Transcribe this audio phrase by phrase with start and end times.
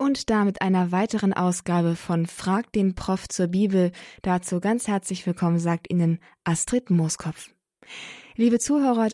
[0.00, 3.90] Und damit einer weiteren Ausgabe von Frag den Prof zur Bibel.
[4.22, 7.50] Dazu ganz herzlich willkommen, sagt Ihnen Astrid Mooskopf.
[8.36, 9.08] Liebe Zuhörer,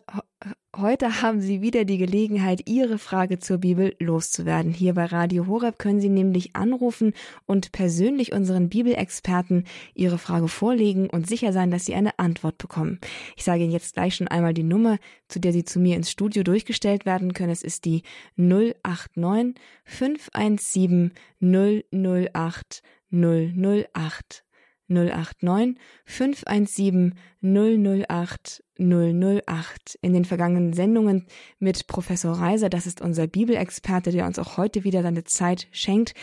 [0.75, 4.73] heute haben Sie wieder die Gelegenheit, Ihre Frage zur Bibel loszuwerden.
[4.73, 7.13] Hier bei Radio Horeb können Sie nämlich anrufen
[7.45, 12.99] und persönlich unseren Bibelexperten Ihre Frage vorlegen und sicher sein, dass Sie eine Antwort bekommen.
[13.35, 14.97] Ich sage Ihnen jetzt gleich schon einmal die Nummer,
[15.27, 17.51] zu der Sie zu mir ins Studio durchgestellt werden können.
[17.51, 18.03] Es ist die
[18.37, 24.44] 089 517 008 008.
[24.87, 29.97] 089 517 008 008.
[30.01, 31.25] In den vergangenen Sendungen
[31.59, 36.13] mit Professor Reiser, das ist unser Bibelexperte, der uns auch heute wieder seine Zeit schenkt,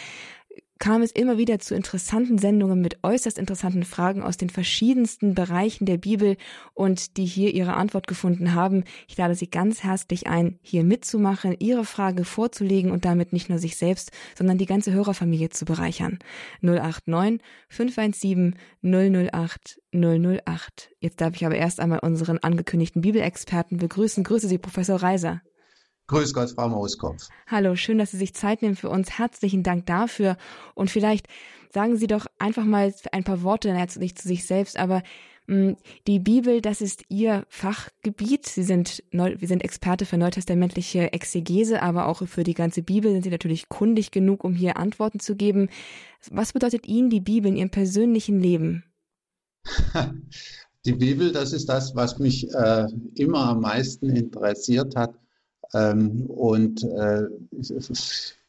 [0.83, 5.87] kam es immer wieder zu interessanten Sendungen mit äußerst interessanten Fragen aus den verschiedensten Bereichen
[5.87, 6.37] der Bibel
[6.75, 8.83] und die hier ihre Antwort gefunden haben.
[9.07, 13.61] Ich lade Sie ganz herzlich ein, hier mitzumachen, Ihre Frage vorzulegen und damit nicht nur
[13.61, 16.19] sich selbst, sondern die ganze Hörerfamilie zu bereichern.
[16.63, 20.91] 089 517 008 008.
[20.99, 24.24] Jetzt darf ich aber erst einmal unseren angekündigten Bibelexperten begrüßen.
[24.24, 25.43] Grüße Sie, Professor Reiser.
[26.09, 27.29] Grüß Gott, Frau Mauskopf.
[27.47, 29.19] Hallo, schön, dass Sie sich Zeit nehmen für uns.
[29.19, 30.37] Herzlichen Dank dafür.
[30.75, 31.27] Und vielleicht
[31.73, 35.03] sagen Sie doch einfach mal ein paar Worte, nicht zu sich selbst, aber
[35.47, 38.47] mh, hm, die Bibel, das ist Ihr Fachgebiet.
[38.47, 43.13] Sie sind, Neu wir sind Experte für neutestamentliche Exegese, aber auch für die ganze Bibel
[43.13, 45.69] sind Sie natürlich kundig genug, um hier Antworten zu geben.
[46.30, 48.85] Was bedeutet Ihnen die Bibel in Ihrem persönlichen Leben?
[50.85, 55.15] Die Bibel, das ist das, was mich äh, immer am meisten interessiert hat.
[55.74, 57.23] Ähm, und äh,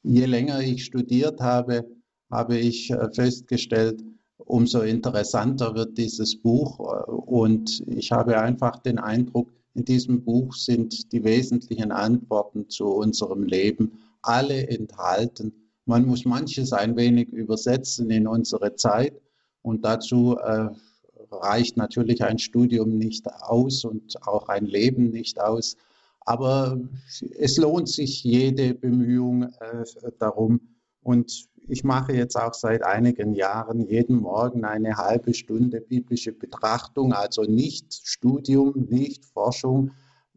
[0.03, 1.85] je länger ich studiert habe,
[2.29, 4.03] habe ich äh, festgestellt,
[4.37, 6.79] umso interessanter wird dieses Buch.
[7.07, 13.43] Und ich habe einfach den Eindruck, in diesem Buch sind die wesentlichen Antworten zu unserem
[13.43, 15.53] Leben alle enthalten.
[15.85, 19.19] Man muss manches ein wenig übersetzen in unsere Zeit
[19.63, 20.69] und dazu äh,
[21.31, 25.75] reicht natürlich ein Studium nicht aus und auch ein Leben nicht aus.
[26.25, 26.79] Aber
[27.37, 29.83] es lohnt sich jede Bemühung äh,
[30.19, 30.61] darum.
[31.01, 37.13] Und ich mache jetzt auch seit einigen Jahren jeden Morgen eine halbe Stunde biblische Betrachtung,
[37.13, 39.91] also nicht Studium, nicht Forschung,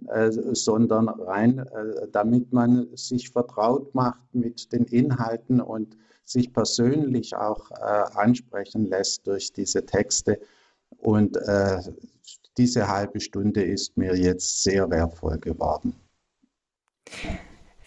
[0.09, 7.37] äh, sondern rein, äh, damit man sich vertraut macht mit den Inhalten und sich persönlich
[7.37, 7.75] auch äh,
[8.15, 10.39] ansprechen lässt durch diese Texte.
[10.99, 11.81] Und äh,
[12.59, 15.95] diese halbe Stunde ist mir jetzt sehr wertvoll geworden.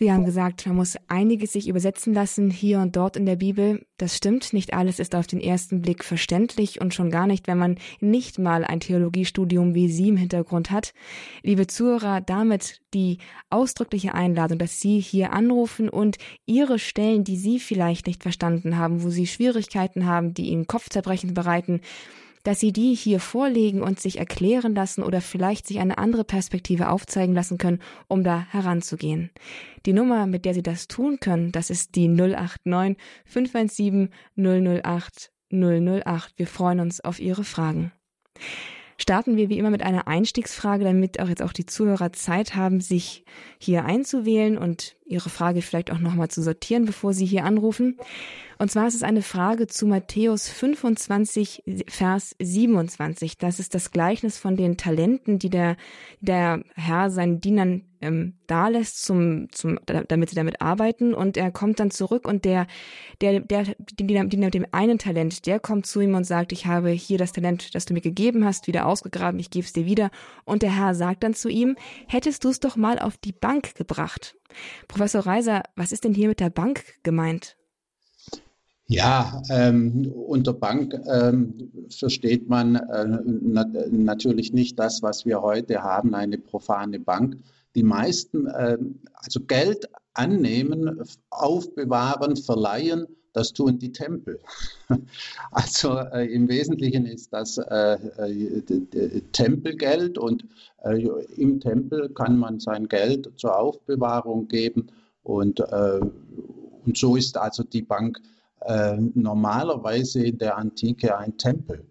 [0.02, 3.86] Sie haben gesagt, man muss einiges sich übersetzen lassen hier und dort in der Bibel.
[3.98, 7.58] Das stimmt, nicht alles ist auf den ersten Blick verständlich und schon gar nicht, wenn
[7.58, 10.94] man nicht mal ein Theologiestudium wie Sie im Hintergrund hat.
[11.44, 13.18] Liebe Zuhörer, damit die
[13.50, 16.16] ausdrückliche Einladung, dass Sie hier anrufen und
[16.46, 21.34] Ihre Stellen, die Sie vielleicht nicht verstanden haben, wo Sie Schwierigkeiten haben, die Ihnen Kopfzerbrechen
[21.34, 21.82] bereiten,
[22.44, 26.90] dass sie die hier vorlegen und sich erklären lassen oder vielleicht sich eine andere Perspektive
[26.90, 29.32] aufzeigen lassen können, um da heranzugehen.
[29.86, 36.34] Die Nummer, mit der Sie das tun können, das ist die 089 517 008 008.
[36.38, 37.92] Wir freuen uns auf Ihre Fragen.
[38.98, 42.82] Starten wir wie immer mit einer Einstiegsfrage, damit auch jetzt auch die Zuhörer Zeit haben,
[42.82, 43.24] sich
[43.58, 47.98] hier einzuwählen und ihre Frage vielleicht auch nochmal zu sortieren, bevor sie hier anrufen.
[48.62, 53.38] Und zwar ist es eine Frage zu Matthäus 25, Vers 27.
[53.38, 55.78] Das ist das Gleichnis von den Talenten, die der,
[56.20, 61.14] der Herr seinen Dienern ähm, dalässt, zum, zum, damit sie damit arbeiten.
[61.14, 62.68] Und er kommt dann zurück und der,
[63.22, 66.90] der, der, Diener mit dem einen Talent, der kommt zu ihm und sagt, ich habe
[66.90, 70.12] hier das Talent, das du mir gegeben hast, wieder ausgegraben, ich gebe es dir wieder.
[70.44, 71.78] Und der Herr sagt dann zu ihm,
[72.08, 74.36] hättest du es doch mal auf die Bank gebracht.
[75.00, 77.56] Professor Reiser, was ist denn hier mit der Bank gemeint?
[78.88, 85.84] Ja, ähm, unter Bank ähm, versteht man äh, nat natürlich nicht das, was wir heute
[85.84, 87.38] haben, eine profane Bank.
[87.76, 88.78] Die meisten, äh,
[89.14, 94.40] also Geld annehmen, aufbewahren, verleihen, das tun die Tempel.
[95.52, 100.46] Also äh, im Wesentlichen ist das äh, äh Tempelgeld und
[100.84, 101.08] äh,
[101.38, 104.88] im Tempel kann man sein Geld zur Aufbewahrung geben
[105.24, 106.00] und, äh,
[106.86, 108.20] und so ist also die Bank
[109.14, 111.86] normalerweise in der Antike ein Tempel.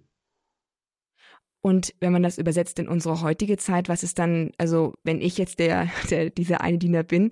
[1.69, 5.37] Und wenn man das übersetzt in unsere heutige Zeit, was ist dann, also wenn ich
[5.37, 7.31] jetzt der, der dieser eine Diener bin,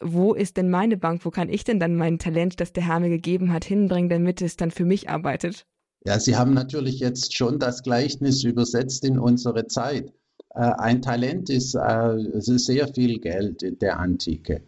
[0.00, 1.24] wo ist denn meine Bank?
[1.24, 4.42] Wo kann ich denn dann mein Talent, das der Herr mir gegeben hat, hinbringen, damit
[4.42, 5.66] es dann für mich arbeitet?
[6.04, 10.12] Ja, Sie haben natürlich jetzt schon das Gleichnis übersetzt in unsere Zeit.
[10.50, 14.64] Äh, ein Talent ist, äh, ist sehr viel Geld in der Antike.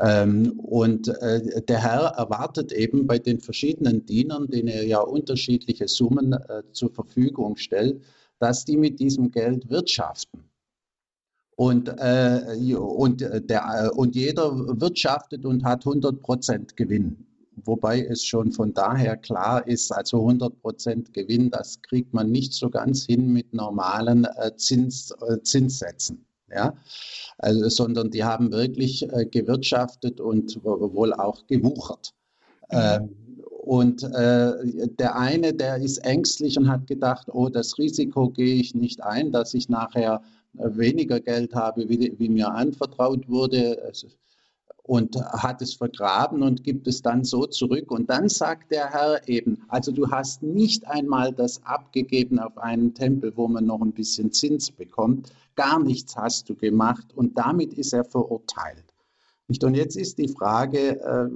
[0.00, 5.86] Ähm, und äh, der Herr erwartet eben bei den verschiedenen Dienern, denen er ja unterschiedliche
[5.86, 8.02] Summen äh, zur Verfügung stellt,
[8.38, 10.44] dass die mit diesem Geld wirtschaften.
[11.56, 17.26] Und, äh, und, der, und jeder wirtschaftet und hat 100 Prozent Gewinn.
[17.64, 22.52] Wobei es schon von daher klar ist, also 100 Prozent Gewinn, das kriegt man nicht
[22.52, 24.26] so ganz hin mit normalen
[24.58, 26.74] Zins, Zinssätzen ja,
[27.38, 32.14] also, sondern die haben wirklich äh, gewirtschaftet und wohl auch gewuchert.
[32.70, 32.78] Mhm.
[32.78, 33.25] Ähm,
[33.66, 38.76] und äh, der eine, der ist ängstlich und hat gedacht, oh, das Risiko gehe ich
[38.76, 40.22] nicht ein, dass ich nachher
[40.56, 43.92] äh, weniger Geld habe, wie, wie mir anvertraut wurde.
[44.84, 47.90] Und hat es vergraben und gibt es dann so zurück.
[47.90, 52.94] Und dann sagt der Herr eben, also du hast nicht einmal das abgegeben auf einen
[52.94, 57.74] Tempel, wo man noch ein bisschen Zins bekommt, gar nichts hast du gemacht und damit
[57.74, 58.85] ist er verurteilt.
[59.48, 61.28] Und jetzt ist die Frage, äh,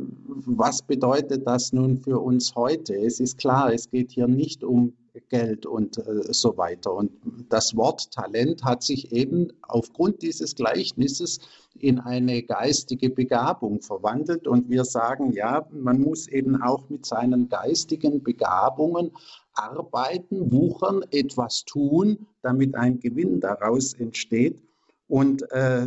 [0.45, 2.95] was bedeutet das nun für uns heute?
[2.97, 4.95] Es ist klar, es geht hier nicht um
[5.29, 6.93] Geld und äh, so weiter.
[6.93, 7.12] Und
[7.49, 11.39] das Wort Talent hat sich eben aufgrund dieses Gleichnisses
[11.79, 14.49] in eine geistige Begabung verwandelt.
[14.49, 19.12] Und wir sagen, ja, man muss eben auch mit seinen geistigen Begabungen
[19.55, 24.61] arbeiten, wuchern, etwas tun, damit ein Gewinn daraus entsteht.
[25.07, 25.87] Und äh,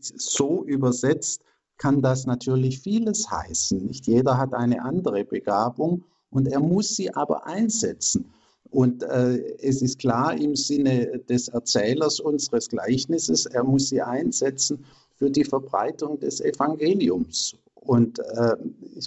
[0.00, 1.42] so übersetzt
[1.78, 3.86] kann das natürlich vieles heißen.
[3.86, 8.30] Nicht jeder hat eine andere Begabung und er muss sie aber einsetzen.
[8.70, 14.84] Und äh, es ist klar im Sinne des Erzählers unseres Gleichnisses, er muss sie einsetzen
[15.16, 17.56] für die Verbreitung des Evangeliums.
[17.74, 18.56] Und äh,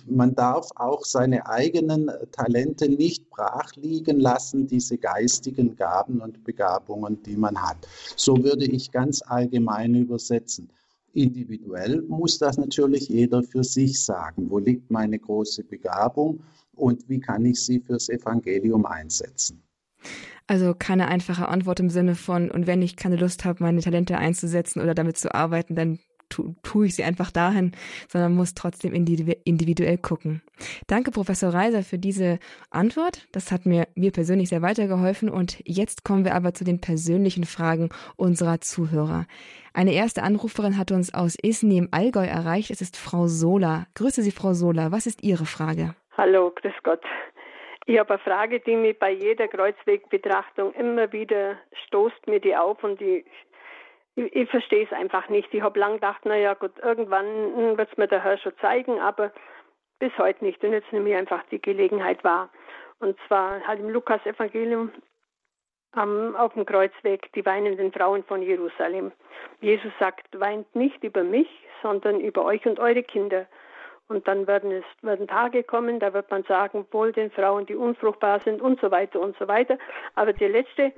[0.07, 7.21] man darf auch seine eigenen Talente nicht brach liegen lassen, diese geistigen Gaben und Begabungen,
[7.21, 7.77] die man hat.
[8.15, 10.71] So würde ich ganz allgemein übersetzen.
[11.13, 14.49] Individuell muss das natürlich jeder für sich sagen.
[14.49, 16.41] Wo liegt meine große Begabung
[16.75, 19.61] und wie kann ich sie fürs Evangelium einsetzen?
[20.47, 24.17] Also keine einfache Antwort im Sinne von, und wenn ich keine Lust habe, meine Talente
[24.17, 25.99] einzusetzen oder damit zu arbeiten, dann
[26.31, 27.73] tu, tue ich sie einfach dahin,
[28.07, 30.41] sondern muss trotzdem individuell gucken.
[30.87, 32.39] Danke, Professor Reiser, für diese
[32.69, 33.27] Antwort.
[33.31, 35.29] Das hat mir, mir persönlich sehr weitergeholfen.
[35.29, 39.25] Und jetzt kommen wir aber zu den persönlichen Fragen unserer Zuhörer.
[39.73, 42.71] Eine erste Anruferin hat uns aus Isny im Allgäu erreicht.
[42.71, 43.85] Es ist Frau Sola.
[43.95, 44.91] Grüße Sie, Frau Sola.
[44.91, 45.95] Was ist Ihre Frage?
[46.17, 47.01] Hallo, grüß Gott.
[47.85, 51.57] Ich habe eine Frage, die mich bei jeder Kreuzwegbetrachtung immer wieder
[51.87, 53.25] stoßt mir die auf und die
[54.15, 55.53] ich, ich verstehe es einfach nicht.
[55.53, 59.31] Ich habe lang gedacht, naja gut, irgendwann wird es mir der Herr schon zeigen, aber
[59.99, 60.63] bis heute nicht.
[60.63, 62.49] Und jetzt nehme ich einfach die Gelegenheit wahr.
[62.99, 64.91] Und zwar halt im Lukas-Evangelium
[65.95, 69.11] ähm, auf dem Kreuzweg die weinenden Frauen von Jerusalem.
[69.59, 71.47] Jesus sagt, weint nicht über mich,
[71.81, 73.47] sondern über euch und eure Kinder.
[74.07, 77.75] Und dann werden es werden Tage kommen, da wird man sagen, wohl den Frauen, die
[77.75, 79.77] unfruchtbar sind und so weiter und so weiter.
[80.15, 80.91] Aber die letzte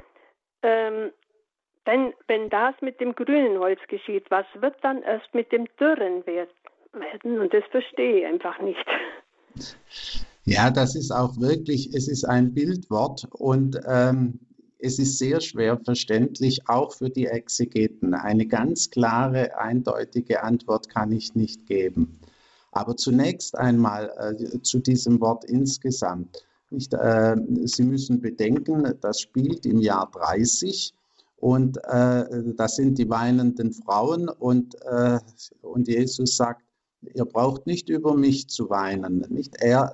[0.63, 1.11] ähm,
[1.85, 6.25] denn wenn das mit dem grünen Holz geschieht, was wird dann erst mit dem dürren
[6.25, 7.39] werden?
[7.39, 8.85] Und das verstehe ich einfach nicht.
[10.45, 14.39] Ja, das ist auch wirklich, es ist ein Bildwort und ähm,
[14.79, 18.13] es ist sehr schwer verständlich, auch für die Exegeten.
[18.13, 22.19] Eine ganz klare, eindeutige Antwort kann ich nicht geben.
[22.71, 26.45] Aber zunächst einmal äh, zu diesem Wort insgesamt.
[26.69, 30.93] Nicht, äh, Sie müssen bedenken, das spielt im Jahr 30
[31.43, 32.23] und äh,
[32.55, 34.29] das sind die weinenden Frauen.
[34.29, 35.19] Und, äh,
[35.61, 36.63] und Jesus sagt,
[37.13, 39.25] ihr braucht nicht über mich zu weinen.
[39.27, 39.93] Nicht er,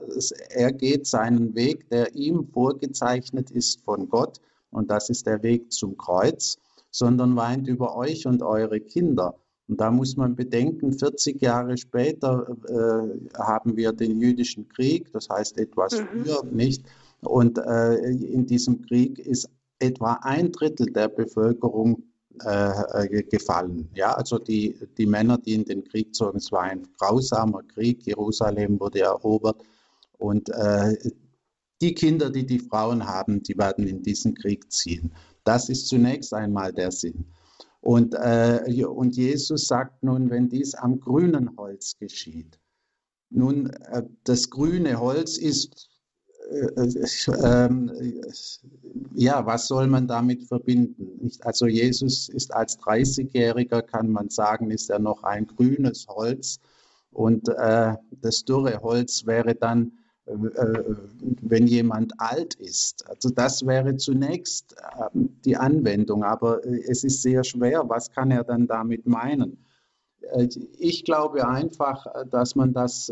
[0.51, 4.39] er geht seinen Weg, der ihm vorgezeichnet ist von Gott.
[4.69, 6.59] Und das ist der Weg zum Kreuz,
[6.91, 9.33] sondern weint über euch und eure Kinder.
[9.67, 15.27] Und da muss man bedenken, 40 Jahre später äh, haben wir den jüdischen Krieg, das
[15.29, 16.23] heißt etwas mhm.
[16.23, 16.85] früher, nicht?
[17.21, 19.49] Und äh, in diesem Krieg ist
[19.79, 22.03] etwa ein Drittel der Bevölkerung
[22.45, 23.89] äh, äh, gefallen.
[23.95, 28.05] Ja, also die, die Männer, die in den Krieg zogen, es war ein grausamer Krieg,
[28.05, 29.61] Jerusalem wurde erobert
[30.17, 30.95] und äh,
[31.81, 35.11] die Kinder, die die Frauen haben, die werden in diesen Krieg ziehen.
[35.43, 37.25] Das ist zunächst einmal der Sinn.
[37.81, 42.59] Und, äh, und Jesus sagt nun, wenn dies am grünen Holz geschieht,
[43.29, 45.89] nun, äh, das grüne Holz ist
[49.13, 51.31] ja, was soll man damit verbinden?
[51.41, 56.59] Also Jesus ist als 30-Jähriger, kann man sagen, ist er noch ein grünes Holz
[57.11, 59.91] und äh, das dürre Holz wäre dann,
[60.25, 60.83] äh,
[61.41, 63.07] wenn jemand alt ist.
[63.09, 67.83] Also das wäre zunächst äh, die Anwendung, aber es ist sehr schwer.
[67.87, 69.65] Was kann er dann damit meinen?
[70.21, 73.11] Äh, ich glaube einfach, dass man das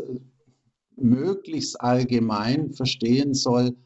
[1.00, 3.76] möglichst allgemein verstehen soll,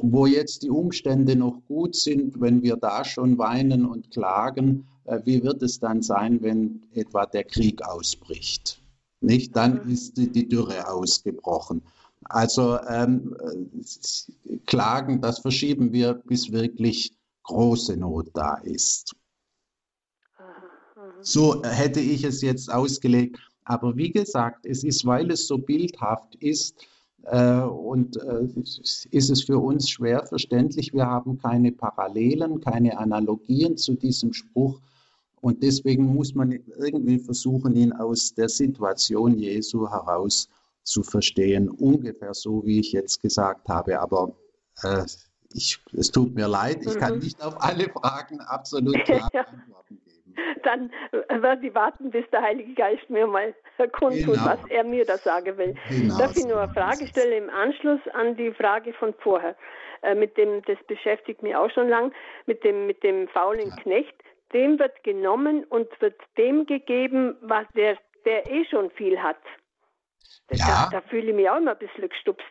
[0.00, 5.20] wo jetzt die Umstände noch gut sind, wenn wir da schon weinen und klagen, äh,
[5.24, 8.80] wie wird es dann sein, wenn etwa der Krieg ausbricht?
[9.20, 9.56] Nicht?
[9.56, 9.90] Dann mhm.
[9.90, 11.82] ist die, Dürre ausgebrochen.
[12.24, 13.36] Also ähm,
[14.66, 17.12] Klagen, das verschieben wir, bis wirklich
[17.44, 19.14] große Not da ist.
[21.20, 23.38] So hätte ich es jetzt ausgelegt.
[23.66, 26.86] Aber wie gesagt, es ist, weil es so bildhaft ist,
[27.24, 28.46] äh, und äh,
[29.10, 30.94] ist es für uns schwer verständlich.
[30.94, 34.80] Wir haben keine Parallelen, keine Analogien zu diesem Spruch.
[35.40, 40.48] Und deswegen muss man irgendwie versuchen, ihn aus der Situation Jesu heraus
[40.84, 41.68] zu verstehen.
[41.68, 43.98] Ungefähr so, wie ich jetzt gesagt habe.
[44.00, 44.36] Aber
[44.82, 45.04] äh,
[45.52, 49.95] ich, es tut mir leid, ich kann nicht auf alle Fragen absolut klar antworten
[50.62, 50.90] dann
[51.28, 53.54] werde ich warten, bis der Heilige Geist mir mal
[53.92, 54.46] kundtut, genau.
[54.46, 55.74] was er mir da sagen will.
[55.88, 56.18] Genau.
[56.18, 59.56] Darf ich nur eine Frage stellen im Anschluss an die Frage von vorher?
[60.02, 62.12] Äh, mit dem, das beschäftigt mich auch schon lang,
[62.46, 63.76] mit dem, mit dem faulen ja.
[63.76, 64.14] Knecht.
[64.52, 69.36] Dem wird genommen und wird dem gegeben, was der, der eh schon viel hat.
[70.48, 70.88] Das, ja.
[70.90, 72.44] Da, da fühle ich mich auch immer ein bisschen gestupst.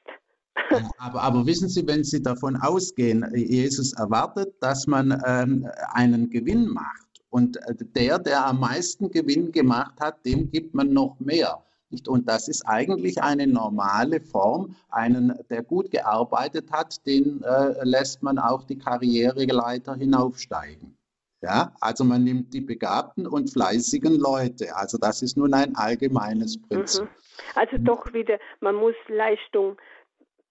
[0.99, 6.67] Aber, aber, wissen Sie, wenn Sie davon ausgehen, Jesus erwartet, dass man ähm, einen Gewinn
[6.67, 7.04] macht,
[7.35, 11.61] und äh, der, der am meisten Gewinn gemacht hat, dem gibt man noch mehr.
[12.07, 14.73] Und das ist eigentlich eine normale Form.
[14.89, 20.97] Einen, der gut gearbeitet hat, den äh, lässt man auch die Karriereleiter hinaufsteigen.
[21.41, 24.73] Ja, also man nimmt die begabten und fleißigen Leute.
[24.73, 27.03] Also das ist nun ein allgemeines Prinzip.
[27.03, 27.09] Mhm.
[27.55, 29.75] Also doch wieder, man muss Leistung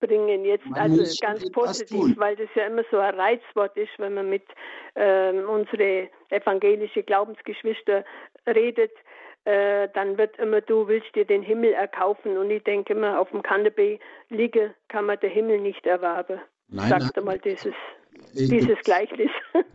[0.06, 4.14] bringen jetzt, man also ganz positiv, weil das ja immer so ein Reizwort ist, wenn
[4.14, 4.44] man mit
[4.96, 8.04] ähm, unsere evangelische Glaubensgeschwister
[8.46, 8.92] redet,
[9.44, 13.30] äh, dann wird immer, du willst dir den Himmel erkaufen und ich denke immer, auf
[13.30, 16.40] dem Kanapee liegen kann man den Himmel nicht erwerben.
[16.68, 17.24] Nein, Sagt nein.
[17.24, 17.74] mal dieses
[18.34, 19.30] dieses Gleichnis.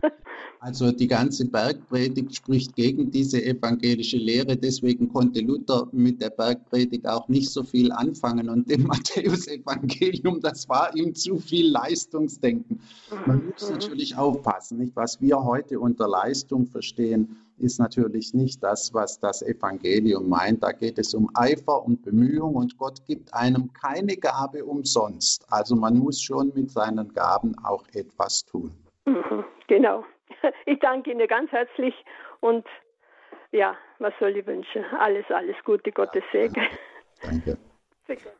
[0.62, 4.58] Also die ganze Bergpredigt spricht gegen diese evangelische Lehre.
[4.58, 8.50] Deswegen konnte Luther mit der Bergpredigt auch nicht so viel anfangen.
[8.50, 12.78] Und dem Matthäusevangelium, das war ihm zu viel Leistungsdenken.
[13.26, 13.76] Man muss mhm.
[13.76, 14.94] natürlich aufpassen, nicht?
[14.94, 20.62] was wir heute unter Leistung verstehen ist natürlich nicht das, was das Evangelium meint.
[20.62, 25.46] Da geht es um Eifer und Bemühung und Gott gibt einem keine Gabe umsonst.
[25.50, 28.72] Also man muss schon mit seinen Gaben auch etwas tun.
[29.06, 30.04] Mhm, genau.
[30.64, 31.94] Ich danke Ihnen ganz herzlich
[32.40, 32.64] und
[33.52, 34.84] ja, was soll ich wünschen?
[34.98, 36.54] Alles, alles Gute, Gottes Segen.
[37.22, 37.58] Danke.
[38.06, 38.30] danke.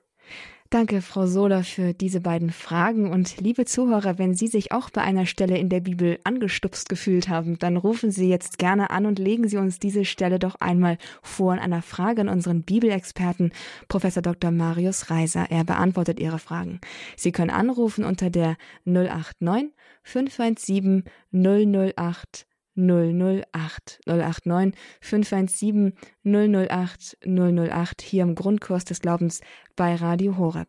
[0.72, 3.10] Danke, Frau Sohler, für diese beiden Fragen.
[3.10, 7.28] Und liebe Zuhörer, wenn Sie sich auch bei einer Stelle in der Bibel angestupst gefühlt
[7.28, 10.96] haben, dann rufen Sie jetzt gerne an und legen Sie uns diese Stelle doch einmal
[11.22, 13.50] vor in einer Frage an unseren Bibelexperten,
[13.88, 14.52] Professor Dr.
[14.52, 15.50] Marius Reiser.
[15.50, 16.80] Er beantwortet Ihre Fragen.
[17.16, 19.72] Sie können anrufen unter der 089
[20.04, 22.46] 517 008
[22.86, 25.94] 008 089 517
[26.24, 29.40] 008 008 hier im Grundkurs des Glaubens
[29.76, 30.68] bei Radio Horeb.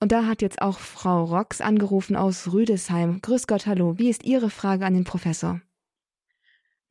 [0.00, 3.20] Und da hat jetzt auch Frau Rox angerufen aus Rüdesheim.
[3.22, 3.98] Grüß Gott, hallo.
[3.98, 5.60] Wie ist Ihre Frage an den Professor?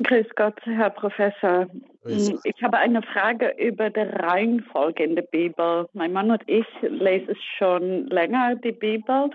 [0.03, 1.67] Grüß Gott, Herr Professor.
[2.05, 5.87] Ich habe eine Frage über die Reihenfolge in der Bibel.
[5.93, 9.29] Mein Mann und ich lesen schon länger die Bibel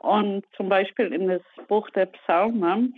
[0.00, 2.94] und zum Beispiel in das Buch der Psalmen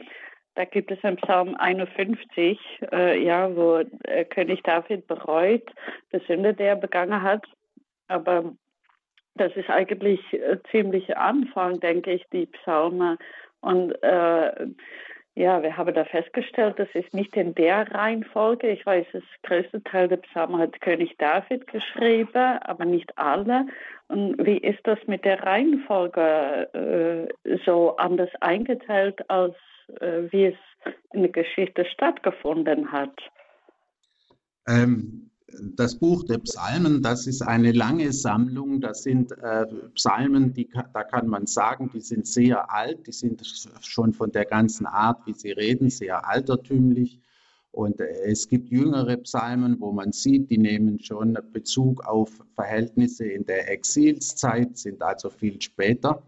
[0.57, 2.59] da gibt es im Psalm 51,
[2.91, 5.71] äh, ja, wo äh, König David bereut
[6.13, 7.45] die Sünde, die er begangen hat.
[8.09, 8.53] Aber
[9.35, 13.19] das ist eigentlich äh, ziemlich Anfang, denke ich, die Psalme.
[13.61, 14.67] Und äh,
[15.35, 18.71] ja, wir haben da festgestellt, das ist nicht in der Reihenfolge.
[18.71, 23.67] Ich weiß, das größte Teil der Psalmen hat König David geschrieben, aber nicht alle.
[24.09, 29.55] Und wie ist das mit der Reihenfolge äh, so anders eingeteilt als
[30.01, 30.57] äh, wie es
[31.13, 33.17] in der Geschichte stattgefunden hat.
[34.69, 35.31] Ähm,
[35.77, 38.81] das Buch der Psalmen, das ist eine lange Sammlung.
[38.81, 43.43] Das sind äh, Psalmen, die, da kann man sagen, die sind sehr alt, die sind
[43.81, 47.21] schon von der ganzen Art, wie sie reden, sehr altertümlich.
[47.71, 53.27] Und äh, es gibt jüngere Psalmen, wo man sieht, die nehmen schon Bezug auf Verhältnisse
[53.27, 56.23] in der Exilszeit, sind also viel später.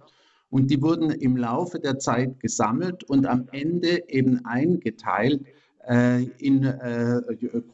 [0.51, 5.45] Und die wurden im Laufe der Zeit gesammelt und am Ende eben eingeteilt
[5.89, 7.21] äh, in äh,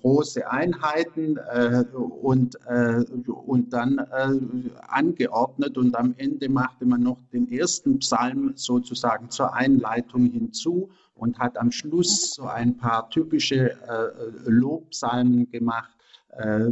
[0.00, 5.76] große Einheiten äh, und, äh, und dann äh, angeordnet.
[5.76, 11.56] Und am Ende machte man noch den ersten Psalm sozusagen zur Einleitung hinzu und hat
[11.58, 14.10] am Schluss so ein paar typische äh,
[14.46, 15.90] Lobpsalmen gemacht,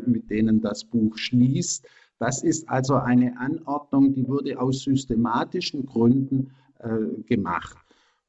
[0.06, 1.86] mit denen das Buch schließt.
[2.22, 7.76] Das ist also eine Anordnung, die wurde aus systematischen Gründen äh, gemacht.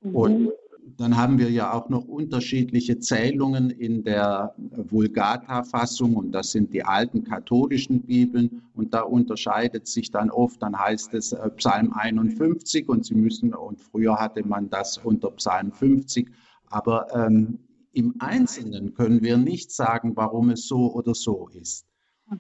[0.01, 0.15] Mhm.
[0.15, 0.51] Und
[0.97, 6.83] dann haben wir ja auch noch unterschiedliche Zählungen in der Vulgata-Fassung und das sind die
[6.83, 12.89] alten katholischen Bibeln und da unterscheidet sich dann oft, dann heißt es äh, Psalm 51
[12.89, 16.31] und Sie müssen, und früher hatte man das unter Psalm 50,
[16.65, 17.59] aber ähm,
[17.91, 21.85] im Einzelnen können wir nicht sagen, warum es so oder so ist.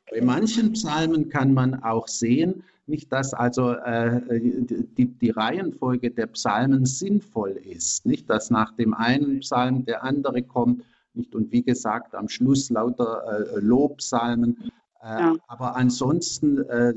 [0.09, 6.27] Bei manchen Psalmen kann man auch sehen, nicht, dass also äh, die, die Reihenfolge der
[6.27, 11.63] Psalmen sinnvoll ist, nicht, dass nach dem einen Psalm der andere kommt, nicht, und wie
[11.63, 14.71] gesagt, am Schluss lauter äh, Lobpsalmen.
[15.01, 15.35] Äh, ja.
[15.47, 16.93] Aber ansonsten äh,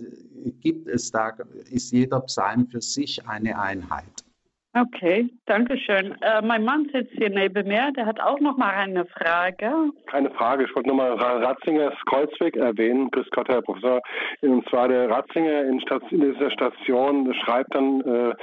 [0.61, 1.31] gibt es da,
[1.71, 4.26] ist jeder Psalm für sich eine Einheit.
[4.79, 6.15] Okay, danke schön.
[6.21, 9.73] Äh, mein Mann sitzt hier neben mir, der hat auch noch mal eine Frage.
[10.05, 13.11] Keine Frage, ich wollte nur mal Ratzingers Kreuzweg erwähnen.
[13.11, 14.03] Grüß Gott, Herr Professor.
[14.43, 15.81] Und zwar der Ratzinger in,
[16.11, 18.35] in dieser Station schreibt dann, äh,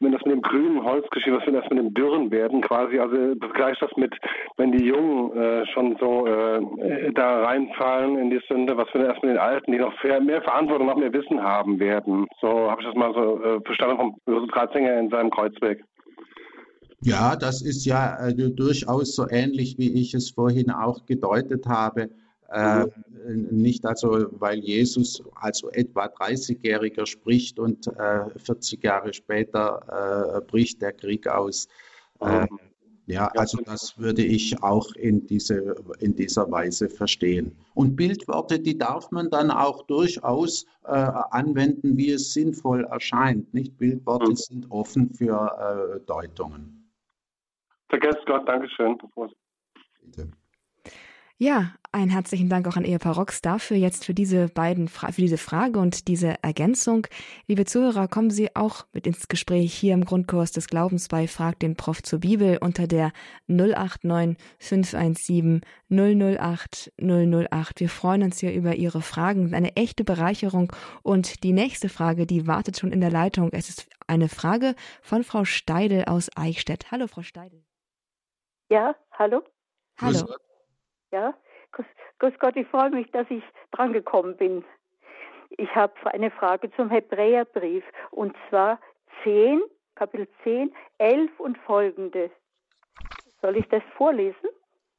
[0.00, 2.98] wenn das mit dem grünen Holz geschieht, was wenn das mit dem Dürren werden, quasi,
[2.98, 4.14] also begleicht das mit,
[4.56, 9.22] wenn die Jungen äh, schon so äh, da reinfallen in die Sünde, was wenn erst
[9.22, 12.28] mit den Alten, die noch mehr Verantwortung, noch mehr Wissen haben werden.
[12.40, 15.81] So habe ich das mal so äh, verstanden vom Ratzinger in seinem Kreuzweg.
[17.02, 22.10] Ja, das ist ja äh, durchaus so ähnlich, wie ich es vorhin auch gedeutet habe.
[22.50, 22.86] Äh,
[23.50, 30.80] nicht also, weil Jesus also etwa 30-Jähriger spricht und äh, 40 Jahre später äh, bricht
[30.82, 31.66] der Krieg aus.
[32.20, 32.46] Äh,
[33.06, 37.56] ja, also das würde ich auch in, diese, in dieser Weise verstehen.
[37.74, 43.52] Und Bildworte, die darf man dann auch durchaus äh, anwenden, wie es sinnvoll erscheint.
[43.52, 44.36] Nicht Bildworte mhm.
[44.36, 46.81] sind offen für äh, Deutungen.
[47.92, 48.96] Vergesst Gott, Dankeschön.
[50.00, 50.30] Bitte.
[51.36, 55.36] Ja, einen herzlichen Dank auch an Ehepaar Rox dafür jetzt für diese beiden, für diese
[55.36, 57.06] Frage und diese Ergänzung.
[57.48, 61.58] Liebe Zuhörer, kommen Sie auch mit ins Gespräch hier im Grundkurs des Glaubens bei Frag
[61.58, 63.12] den Prof zur Bibel unter der
[63.46, 67.80] 089 517 008 008.
[67.80, 69.52] Wir freuen uns hier über Ihre Fragen.
[69.52, 70.72] Eine echte Bereicherung.
[71.02, 73.50] Und die nächste Frage, die wartet schon in der Leitung.
[73.52, 76.90] Es ist eine Frage von Frau Steidel aus Eichstätt.
[76.90, 77.64] Hallo, Frau Steidel.
[78.72, 79.42] Ja, hallo?
[80.00, 80.34] Hallo.
[81.10, 81.34] Ja,
[81.72, 81.84] grüß,
[82.20, 84.64] grüß Gott, ich freue mich, dass ich drangekommen bin.
[85.50, 88.80] Ich habe eine Frage zum Hebräerbrief und zwar
[89.24, 89.60] 10,
[89.94, 92.30] Kapitel 10, 11 und folgende.
[93.42, 94.48] Soll ich das vorlesen?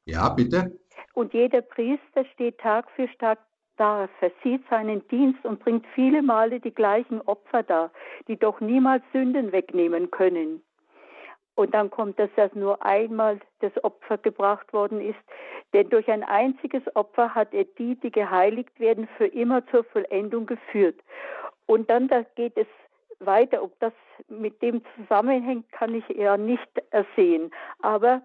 [0.05, 0.77] Ja, bitte.
[1.15, 3.39] Und jeder Priester steht Tag für Tag
[3.77, 7.91] da, versieht seinen Dienst und bringt viele Male die gleichen Opfer dar,
[8.27, 10.61] die doch niemals Sünden wegnehmen können.
[11.55, 15.19] Und dann kommt das, dass nur einmal das Opfer gebracht worden ist.
[15.73, 20.45] Denn durch ein einziges Opfer hat er die, die geheiligt werden, für immer zur Vollendung
[20.45, 20.99] geführt.
[21.67, 22.67] Und dann da geht es
[23.19, 23.63] weiter.
[23.63, 23.93] Ob das
[24.27, 27.51] mit dem zusammenhängt, kann ich eher nicht ersehen.
[27.81, 28.21] Aber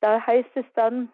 [0.00, 1.10] da heißt es dann,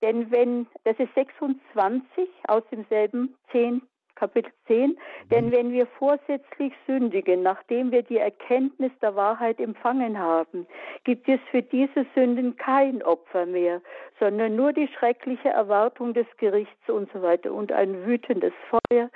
[0.00, 3.82] denn wenn, das ist 26 aus demselben 10
[4.18, 4.98] Kapitel 10.
[5.30, 5.52] Denn mhm.
[5.52, 10.66] wenn wir vorsätzlich sündigen, nachdem wir die Erkenntnis der Wahrheit empfangen haben,
[11.04, 13.80] gibt es für diese Sünden kein Opfer mehr,
[14.18, 19.08] sondern nur die schreckliche Erwartung des Gerichts und so weiter und ein wütendes Feuer.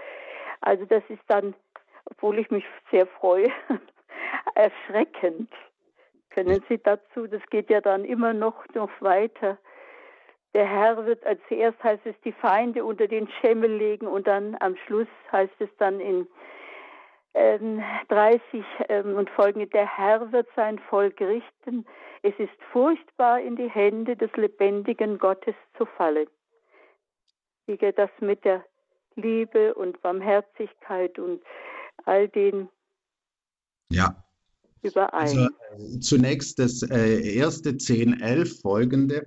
[0.60, 1.54] Also das ist dann,
[2.04, 3.50] obwohl ich mich sehr freue,
[4.54, 5.52] erschreckend.
[6.30, 9.58] Können Sie dazu, das geht ja dann immer noch, noch weiter.
[10.54, 14.56] Der Herr wird als zuerst heißt es die Feinde unter den Schemmel legen und dann
[14.60, 16.26] am Schluss heißt es dann in
[17.34, 18.42] ähm, 30
[18.88, 21.86] ähm, und folgende, der Herr wird sein Volk richten.
[22.22, 26.28] Es ist furchtbar in die Hände des lebendigen Gottes zu fallen.
[27.66, 28.64] Wie geht das mit der
[29.16, 31.42] Liebe und Barmherzigkeit und
[32.04, 32.68] all den
[33.90, 34.14] ja.
[34.82, 35.10] überein?
[35.10, 39.26] Also, äh, zunächst das äh, erste 10, 11 folgende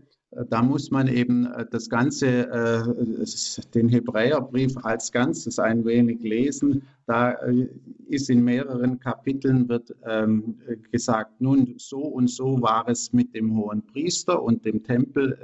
[0.50, 6.84] da muss man eben äh, das Ganze, äh, den Hebräerbrief als Ganzes ein wenig lesen.
[7.06, 7.70] Da äh,
[8.08, 10.60] ist in mehreren Kapiteln wird ähm,
[10.92, 15.38] gesagt, nun so und so war es mit dem hohen Priester und dem Tempel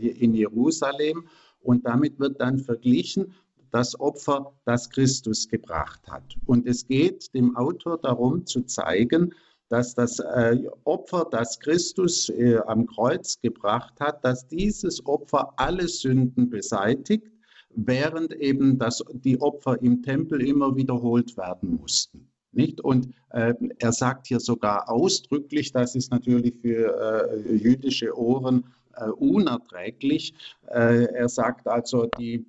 [0.00, 1.24] in Jerusalem.
[1.60, 3.32] Und damit wird dann verglichen,
[3.70, 6.36] das Opfer, das Christus gebracht hat.
[6.44, 9.34] Und es geht dem Autor darum zu zeigen,
[9.74, 15.88] dass das äh, Opfer, das Christus äh, am Kreuz gebracht hat, dass dieses Opfer alle
[15.88, 17.26] Sünden beseitigt,
[17.74, 22.30] während eben das, die Opfer im Tempel immer wiederholt werden mussten.
[22.52, 22.82] Nicht?
[22.82, 29.08] Und äh, er sagt hier sogar ausdrücklich, das ist natürlich für äh, jüdische Ohren äh,
[29.08, 30.34] unerträglich.
[30.68, 32.46] Äh, er sagt also, die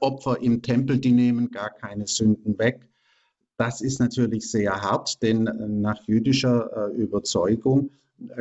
[0.00, 2.88] Opfer im Tempel, die nehmen gar keine Sünden weg.
[3.62, 7.90] Das ist natürlich sehr hart, denn äh, nach jüdischer Überzeugung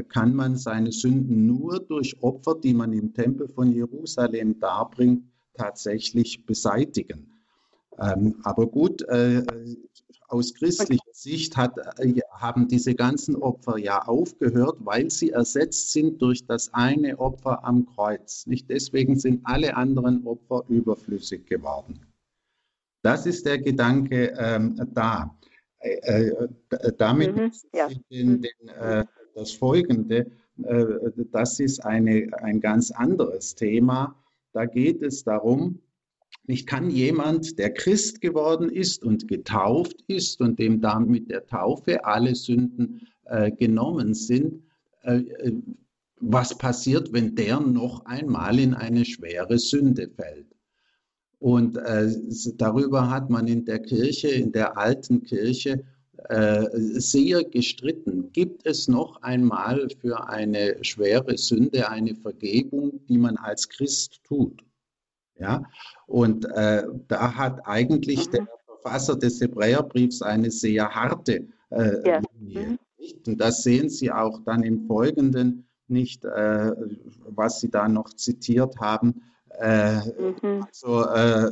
[0.09, 6.43] kann man seine Sünden nur durch Opfer, die man im Tempel von Jerusalem darbringt, tatsächlich
[6.47, 7.31] beseitigen.
[7.99, 9.43] Ähm, aber gut, äh,
[10.27, 16.19] aus christlicher Sicht hat, äh, haben diese ganzen Opfer ja aufgehört, weil sie ersetzt sind
[16.21, 18.47] durch das eine Opfer am Kreuz.
[18.47, 21.99] Nicht deswegen sind alle anderen Opfer überflüssig geworden.
[23.01, 25.35] Das ist der Gedanke ähm, da.
[25.79, 26.47] Äh, äh
[26.97, 27.89] damit mhm, ja.
[28.11, 30.31] den, den, äh, das Folgende,
[30.63, 30.85] äh,
[31.31, 34.15] das ist eine, ein ganz anderes Thema.
[34.53, 35.79] Da geht es darum,
[36.45, 41.45] nicht kann jemand, der Christ geworden ist und getauft ist und dem damit mit der
[41.45, 44.63] Taufe alle Sünden äh, genommen sind,
[45.03, 45.21] äh,
[46.19, 50.47] was passiert, wenn der noch einmal in eine schwere Sünde fällt?
[51.41, 52.07] Und äh,
[52.57, 55.83] darüber hat man in der Kirche, in der alten Kirche,
[56.29, 58.31] äh, sehr gestritten.
[58.31, 64.63] Gibt es noch einmal für eine schwere Sünde eine Vergebung, die man als Christ tut?
[65.39, 65.63] Ja,
[66.05, 68.31] und äh, da hat eigentlich mhm.
[68.33, 72.21] der Verfasser des Hebräerbriefs eine sehr harte äh, ja.
[72.39, 72.67] Linie.
[72.67, 72.79] Mhm.
[73.25, 76.71] Und das sehen Sie auch dann im Folgenden nicht, äh,
[77.29, 79.23] was Sie da noch zitiert haben.
[79.61, 80.65] Mhm.
[80.67, 81.51] Also äh,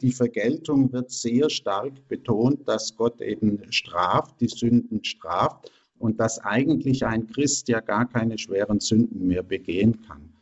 [0.00, 6.38] die Vergeltung wird sehr stark betont, dass Gott eben straft, die Sünden straft und dass
[6.38, 10.32] eigentlich ein Christ ja gar keine schweren Sünden mehr begehen kann.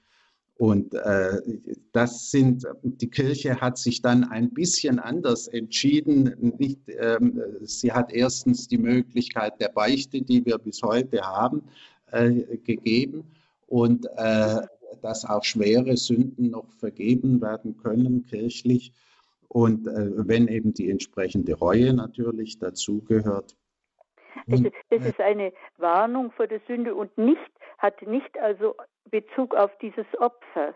[0.59, 1.41] Und äh,
[1.93, 6.35] das sind, die Kirche hat sich dann ein bisschen anders entschieden.
[6.59, 11.63] Nicht, ähm, sie hat erstens die Möglichkeit der Beichte, die wir bis heute haben,
[12.11, 13.23] äh, gegeben
[13.69, 14.63] und äh,
[15.03, 18.93] dass auch schwere Sünden noch vergeben werden können kirchlich.
[19.49, 23.57] Und äh, wenn eben die entsprechende Reue natürlich dazugehört.
[24.47, 27.41] Das ist, das ist eine Warnung vor der Sünde und nicht,
[27.79, 28.75] hat nicht also
[29.11, 30.75] Bezug auf dieses Opfer.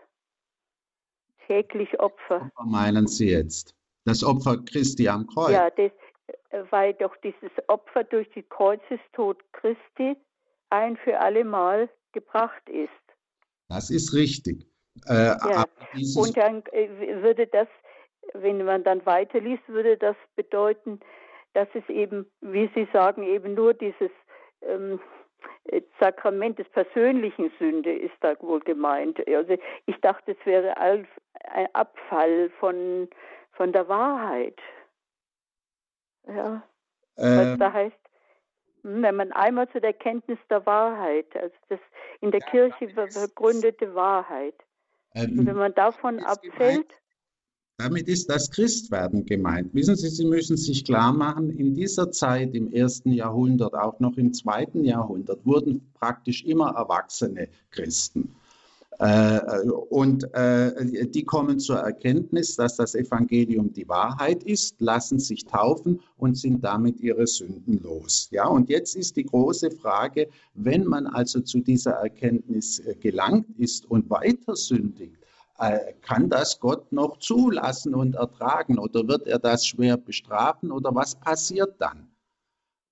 [1.47, 2.49] Täglich Opfer.
[2.55, 3.75] Was meinen Sie jetzt?
[4.05, 5.51] Das Opfer Christi am Kreuz?
[5.51, 5.91] Ja, das,
[6.49, 10.15] äh, weil doch dieses Opfer durch den Kreuzestod Christi
[10.69, 12.89] ein für alle Mal gebracht ist.
[13.73, 14.67] Das ist richtig.
[15.07, 15.65] Äh, ja.
[16.15, 16.89] Und dann äh,
[17.23, 17.67] würde das,
[18.33, 20.99] wenn man dann weiterliest, würde das bedeuten,
[21.53, 24.11] dass es eben, wie Sie sagen, eben nur dieses
[24.61, 24.99] ähm,
[25.65, 29.19] äh, Sakrament des persönlichen Sünde ist da wohl gemeint.
[29.27, 31.07] Also ich dachte, es wäre ein
[31.73, 33.09] Abfall von,
[33.53, 34.59] von der Wahrheit.
[36.27, 36.63] Ja.
[37.17, 38.02] Ähm, was da heißt,
[38.83, 41.79] wenn man einmal zu der Kenntnis der Wahrheit, also das
[42.21, 44.55] in der ja, Kirche begründete Wahrheit.
[45.15, 46.87] Ähm, Und wenn man davon abfällt,
[47.77, 49.73] damit ist das Christwerden gemeint.
[49.73, 54.15] Wissen Sie, Sie müssen sich klar machen, in dieser Zeit im ersten Jahrhundert, auch noch
[54.17, 58.35] im zweiten Jahrhundert, wurden praktisch immer erwachsene Christen.
[58.99, 65.45] Äh, und äh, die kommen zur Erkenntnis, dass das Evangelium die Wahrheit ist, lassen sich
[65.45, 68.27] taufen und sind damit ihre Sünden los.
[68.31, 73.47] Ja, und jetzt ist die große Frage, wenn man also zu dieser Erkenntnis äh, gelangt
[73.57, 75.17] ist und weiter sündigt,
[76.01, 81.15] kann das Gott noch zulassen und ertragen oder wird er das schwer bestrafen oder was
[81.15, 82.09] passiert dann?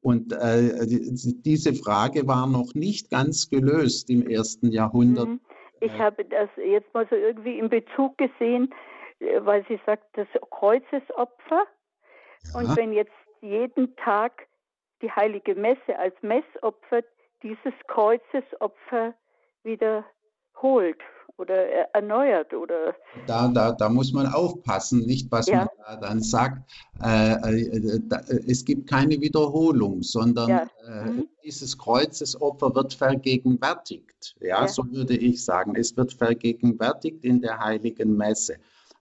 [0.01, 5.29] Und äh, diese Frage war noch nicht ganz gelöst im ersten Jahrhundert.
[5.29, 5.39] Mhm.
[5.81, 8.73] Ich habe das jetzt mal so irgendwie in Bezug gesehen,
[9.19, 11.65] äh, weil sie sagt, das Kreuzesopfer.
[12.43, 12.59] Ja.
[12.59, 14.47] Und wenn jetzt jeden Tag
[15.01, 17.01] die heilige Messe als Messopfer
[17.41, 19.15] dieses Kreuzesopfer
[19.63, 21.01] wiederholt
[21.41, 21.55] oder
[21.93, 22.93] erneuert oder
[23.25, 25.57] da, da, da muss man aufpassen, nicht was ja.
[25.57, 26.71] man da dann sagt.
[27.03, 30.67] Äh, äh, da, es gibt keine Wiederholung, sondern ja.
[30.87, 31.27] äh, mhm.
[31.43, 34.35] dieses Kreuzesopfer wird vergegenwärtigt.
[34.39, 35.75] Ja, ja, so würde ich sagen.
[35.75, 38.55] Es wird vergegenwärtigt in der heiligen Messe.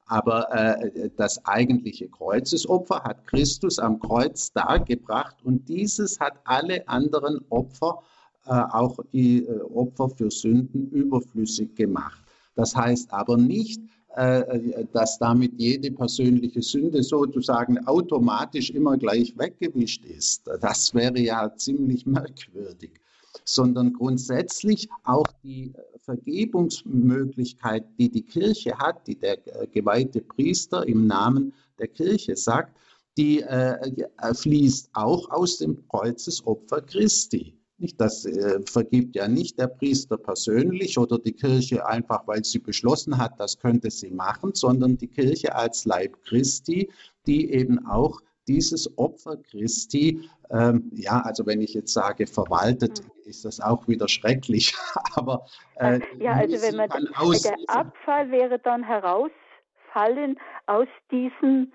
[0.07, 7.45] Aber äh, das eigentliche Kreuzesopfer hat Christus am Kreuz dargebracht und dieses hat alle anderen
[7.51, 8.03] Opfer
[8.47, 12.21] äh, auch die äh, Opfer für Sünden überflüssig gemacht.
[12.61, 13.81] Das heißt aber nicht,
[14.17, 20.47] äh, dass damit jede persönliche Sünde sozusagen automatisch immer gleich weggewischt ist.
[20.61, 23.01] Das wäre ja ziemlich merkwürdig,
[23.45, 29.39] sondern grundsätzlich auch die Vergebungsmöglichkeit, die die Kirche hat, die der
[29.73, 32.77] geweihte Priester im Namen der Kirche sagt,
[33.17, 33.73] die äh,
[34.19, 37.55] äh, fließt auch aus dem Kreuzesopfer Christi.
[37.81, 42.59] Nicht, das äh, vergibt ja nicht der Priester persönlich oder die Kirche einfach, weil sie
[42.59, 46.91] beschlossen hat, das könnte sie machen, sondern die Kirche als Leib Christi,
[47.27, 53.31] die eben auch dieses Opfer Christi, ähm, ja, also wenn ich jetzt sage verwaltet, mhm.
[53.31, 54.75] ist das auch wieder schrecklich.
[55.15, 61.73] Aber äh, ja, also wenn man der Abfall wäre dann herausfallen aus diesem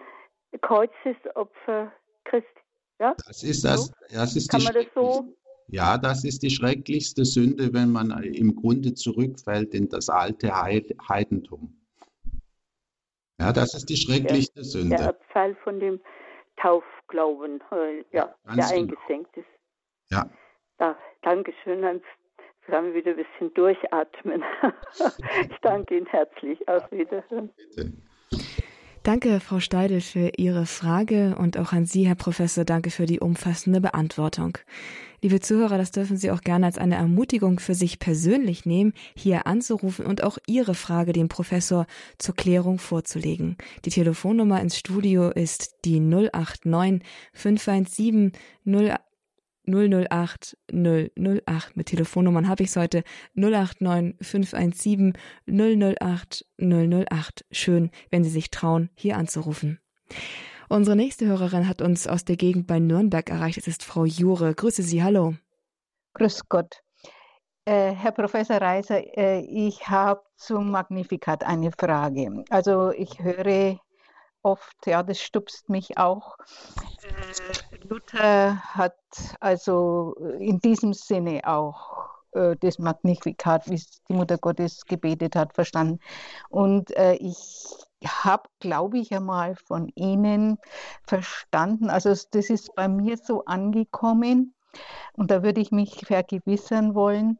[0.61, 1.91] Kreuzesopfer
[2.25, 2.49] Christi.
[2.99, 3.15] Ja?
[3.25, 3.91] Das ist das.
[4.11, 5.33] das ist Kann man das so?
[5.67, 11.75] Ja, das ist die schrecklichste Sünde, wenn man im Grunde zurückfällt in das alte Heidentum.
[13.39, 14.95] Ja, das ist die schrecklichste der, Sünde.
[14.95, 15.99] Der Abfall von dem
[16.57, 18.69] Taufglauben, äh, ja, ja der genau.
[18.69, 19.47] eingesenkt ist.
[20.09, 20.29] Ja.
[20.77, 22.01] Da, Dankeschön, dann
[22.65, 24.43] können wir wieder ein bisschen durchatmen.
[25.49, 26.67] ich danke Ihnen herzlich.
[26.67, 27.49] Auf Wiederhören.
[27.55, 27.93] Bitte.
[29.05, 33.19] Danke, Frau Steidel, für Ihre Frage und auch an Sie, Herr Professor, danke für die
[33.19, 34.57] umfassende Beantwortung.
[35.21, 39.45] Liebe Zuhörer, das dürfen Sie auch gerne als eine Ermutigung für sich persönlich nehmen, hier
[39.45, 41.85] anzurufen und auch Ihre Frage dem Professor
[42.17, 43.57] zur Klärung vorzulegen.
[43.85, 48.31] Die Telefonnummer ins Studio ist die 089 517
[48.63, 48.95] 0
[49.67, 51.75] 008 008.
[51.75, 53.03] Mit Telefonnummern habe ich es heute
[53.35, 55.13] 089 517
[55.47, 57.45] 008 008.
[57.51, 59.79] Schön, wenn Sie sich trauen, hier anzurufen.
[60.69, 63.57] Unsere nächste Hörerin hat uns aus der Gegend bei Nürnberg erreicht.
[63.57, 64.53] Es ist Frau Jure.
[64.55, 65.35] Grüße Sie, hallo.
[66.13, 66.81] Grüß Gott.
[67.65, 72.43] Äh, Herr Professor Reiser, äh, ich habe zum Magnificat eine Frage.
[72.49, 73.79] Also ich höre
[74.45, 76.37] oft, ja, das stupst mich auch.
[77.03, 78.95] Äh, Luther hat
[79.39, 85.99] also in diesem Sinne auch äh, das Magnificat, wie die Mutter Gottes gebetet hat, verstanden.
[86.49, 87.65] Und äh, ich
[88.05, 90.59] habe, glaube ich, einmal von Ihnen
[91.07, 94.53] verstanden, also das ist bei mir so angekommen
[95.13, 97.39] und da würde ich mich vergewissern wollen,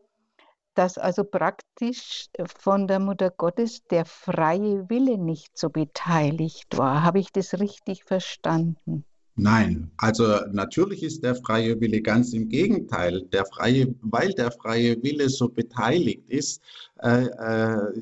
[0.76, 2.28] dass also praktisch
[2.60, 7.04] von der Mutter Gottes der freie Wille nicht so beteiligt war.
[7.04, 9.06] Habe ich das richtig verstanden?
[9.38, 13.22] Nein, also natürlich ist der freie Wille ganz im Gegenteil.
[13.34, 16.62] Der freie, weil der freie Wille so beteiligt ist,
[17.02, 17.94] äh, äh,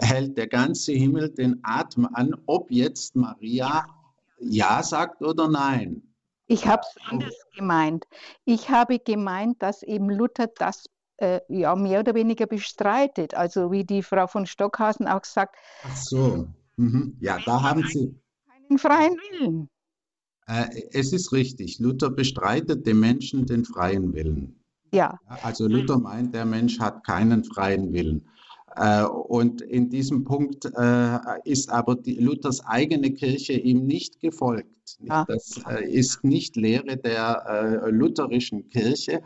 [0.00, 3.84] hält der ganze Himmel den Atem an, ob jetzt Maria
[4.40, 6.02] Ja sagt oder Nein.
[6.46, 8.06] Ich habe es anders gemeint.
[8.44, 10.86] Ich habe gemeint, dass eben Luther das
[11.18, 13.34] äh, ja mehr oder weniger bestreitet.
[13.34, 15.56] Also wie die Frau von Stockhausen auch sagt.
[15.84, 16.48] Ach so.
[16.76, 17.16] Mhm.
[17.20, 18.14] Ja, da haben Sie
[18.48, 19.68] keinen freien Willen.
[20.46, 21.78] Äh, es ist richtig.
[21.78, 24.58] Luther bestreitet dem Menschen den freien Willen.
[24.92, 25.18] Ja.
[25.26, 28.26] Also Luther meint, der Mensch hat keinen freien Willen.
[28.76, 34.98] Äh, und in diesem Punkt äh, ist aber die, Luthers eigene Kirche ihm nicht gefolgt.
[35.00, 35.24] Ja.
[35.26, 39.22] Das ist nicht Lehre der lutherischen Kirche,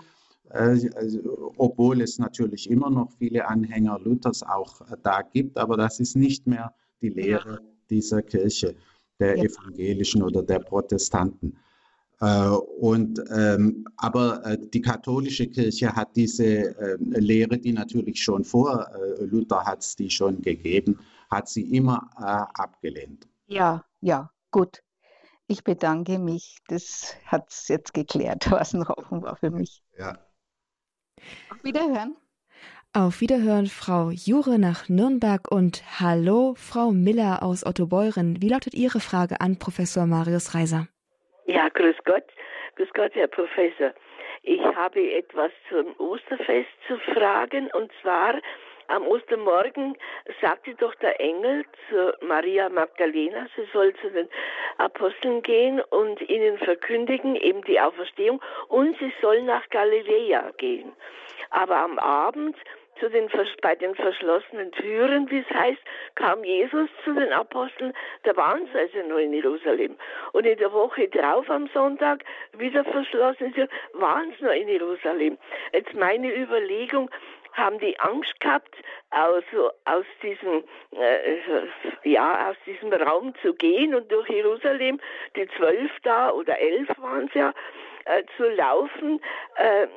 [1.57, 6.47] obwohl es natürlich immer noch viele Anhänger Luthers auch da gibt, aber das ist nicht
[6.47, 8.75] mehr die Lehre dieser Kirche
[9.19, 9.45] der ja.
[9.45, 11.57] Evangelischen oder der Protestanten.
[12.21, 18.45] Äh, und, ähm, aber äh, die katholische Kirche hat diese äh, Lehre, die natürlich schon
[18.45, 20.99] vor äh, Luther hat es die schon gegeben,
[21.31, 23.29] hat sie immer äh, abgelehnt.
[23.47, 24.83] Ja, ja, gut.
[25.47, 26.59] Ich bedanke mich.
[26.69, 29.83] Das hat es jetzt geklärt, was noch offen war für mich.
[29.99, 30.19] Ja.
[31.51, 32.17] Auf Wiederhören.
[32.93, 38.41] Auf Wiederhören, Frau Jure nach Nürnberg und Hallo, Frau Miller aus Ottobeuren.
[38.41, 40.89] Wie lautet Ihre Frage an Professor Marius Reiser?
[41.47, 42.25] Ja, grüß Gott.
[42.77, 43.93] Grüß Gott, Herr Professor.
[44.43, 48.35] Ich habe etwas zum Osterfest zu fragen und zwar
[48.89, 49.97] am Ostermorgen
[50.41, 54.29] sagte doch der Engel zu Maria Magdalena, sie soll zu den
[54.79, 60.93] Aposteln gehen und ihnen verkündigen, eben die Auferstehung, und sie soll nach Galiläa gehen.
[61.51, 62.57] Aber am Abend
[63.01, 63.29] zu den,
[63.63, 65.81] bei den verschlossenen Türen, wie es heißt,
[66.15, 69.97] kam Jesus zu den Aposteln, da waren sie also noch in Jerusalem.
[70.33, 72.25] Und in der Woche drauf am Sonntag,
[72.57, 75.39] wieder verschlossene Türen, waren sie noch in Jerusalem.
[75.73, 77.11] Jetzt meine Überlegung,
[77.57, 78.75] haben die Angst gehabt,
[79.11, 85.01] also aus diesem, äh, ja, aus diesem Raum zu gehen und durch Jerusalem,
[85.35, 87.53] die zwölf da oder elf waren es ja,
[88.05, 89.21] äh, zu laufen,
[89.57, 89.89] äh,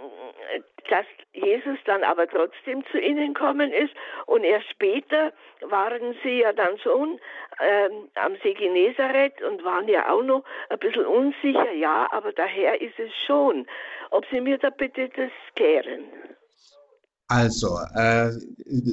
[0.89, 3.93] dass Jesus dann aber trotzdem zu ihnen kommen ist
[4.25, 7.19] und erst später waren sie ja dann schon
[7.59, 12.81] äh, am See Genezareth und waren ja auch noch ein bisschen unsicher, ja, aber daher
[12.81, 13.67] ist es schon.
[14.09, 16.05] Ob Sie mir da bitte das klären.
[17.29, 18.31] Also, äh,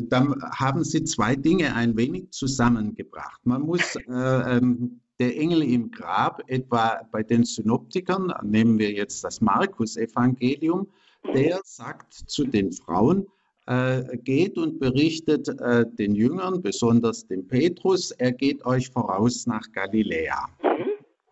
[0.08, 3.40] dann haben Sie zwei Dinge ein wenig zusammengebracht.
[3.44, 9.24] Man muss äh, ähm, der Engel im Grab, etwa bei den Synoptikern, nehmen wir jetzt
[9.24, 10.86] das Markus-Evangelium,
[11.32, 13.26] der sagt zu den Frauen,
[13.66, 19.72] äh, geht und berichtet äh, den Jüngern, besonders dem Petrus, er geht euch voraus nach
[19.72, 20.50] Galiläa.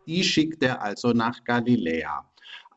[0.06, 2.24] Die schickt er also nach Galiläa.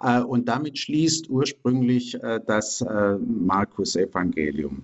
[0.01, 4.83] Äh, und damit schließt ursprünglich äh, das äh, Markus-Evangelium.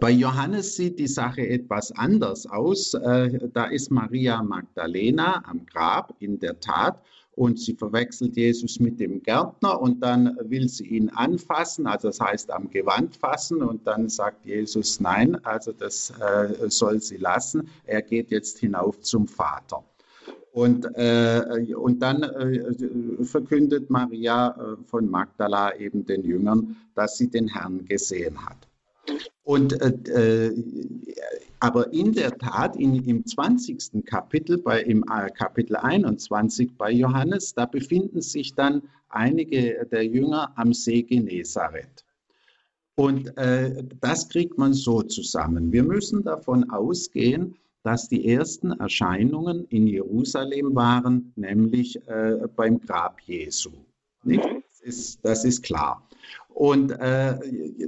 [0.00, 2.92] Bei Johannes sieht die Sache etwas anders aus.
[2.92, 9.22] Da ist Maria Magdalena am Grab in der Tat und sie verwechselt Jesus mit dem
[9.22, 14.08] Gärtner und dann will sie ihn anfassen, also das heißt am Gewand fassen und dann
[14.08, 16.10] sagt Jesus nein, also das
[16.68, 17.68] soll sie lassen.
[17.84, 19.84] Er geht jetzt hinauf zum Vater.
[20.52, 27.30] Und, äh, und dann äh, verkündet Maria äh, von Magdala eben den Jüngern, dass sie
[27.30, 28.66] den Herrn gesehen hat.
[29.44, 30.54] Und, äh, äh,
[31.60, 34.04] aber in der Tat, in, im 20.
[34.04, 40.52] Kapitel, bei, im äh, Kapitel 21 bei Johannes, da befinden sich dann einige der Jünger
[40.56, 42.04] am See Genezareth.
[42.96, 43.32] Und
[44.00, 45.72] das kriegt man so zusammen.
[45.72, 53.20] Wir müssen davon ausgehen, dass die ersten Erscheinungen in Jerusalem waren, nämlich äh, beim Grab
[53.22, 53.70] Jesu.
[54.22, 54.44] Nicht?
[54.44, 56.06] Das, ist, das ist klar.
[56.48, 57.38] Und äh,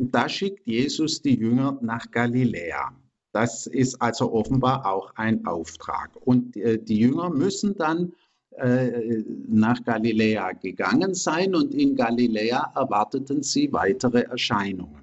[0.00, 2.92] da schickt Jesus die Jünger nach Galiläa.
[3.32, 6.10] Das ist also offenbar auch ein Auftrag.
[6.24, 8.12] Und äh, die Jünger müssen dann
[8.58, 15.01] äh, nach Galiläa gegangen sein und in Galiläa erwarteten sie weitere Erscheinungen.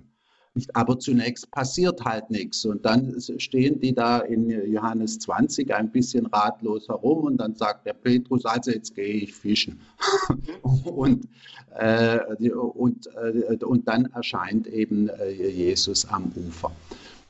[0.74, 2.66] Aber zunächst passiert halt nichts.
[2.66, 7.86] Und dann stehen die da in Johannes 20 ein bisschen ratlos herum und dann sagt
[7.86, 9.80] der Petrus, also jetzt gehe ich fischen.
[10.86, 11.28] und,
[11.76, 12.20] äh,
[12.52, 16.72] und, äh, und dann erscheint eben äh, Jesus am Ufer.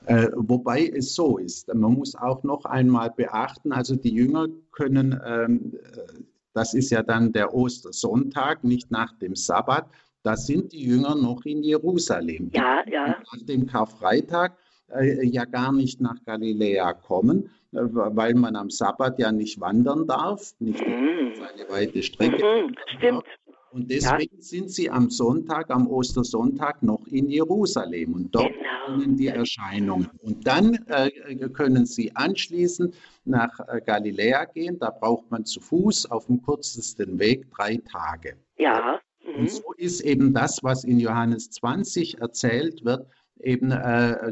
[0.06, 5.20] Äh, wobei es so ist, man muss auch noch einmal beachten, also die Jünger können,
[5.26, 9.88] ähm, äh, das ist ja dann der Ostersonntag, nicht nach dem Sabbat,
[10.24, 12.52] da sind die Jünger noch in Jerusalem.
[12.54, 13.08] Ja, ja.
[13.08, 14.58] Nach dem Karfreitag
[14.92, 20.08] äh, ja gar nicht nach Galiläa kommen, äh, weil man am Sabbat ja nicht wandern
[20.08, 21.34] darf, nicht mhm.
[21.54, 22.68] eine weite Strecke.
[22.68, 23.24] Mhm, stimmt.
[23.72, 24.42] Und deswegen ja.
[24.42, 29.16] sind sie am Sonntag, am Ostersonntag noch in Jerusalem und dort genau.
[29.16, 30.10] die Erscheinungen.
[30.24, 31.12] Und dann äh,
[31.50, 34.80] können sie anschließend nach äh, Galiläa gehen.
[34.80, 38.38] Da braucht man zu Fuß auf dem kürzesten Weg drei Tage.
[38.58, 39.00] Ja.
[39.40, 39.48] Und mhm.
[39.48, 43.08] so ist eben das, was in Johannes 20 erzählt wird,
[43.40, 44.32] eben äh,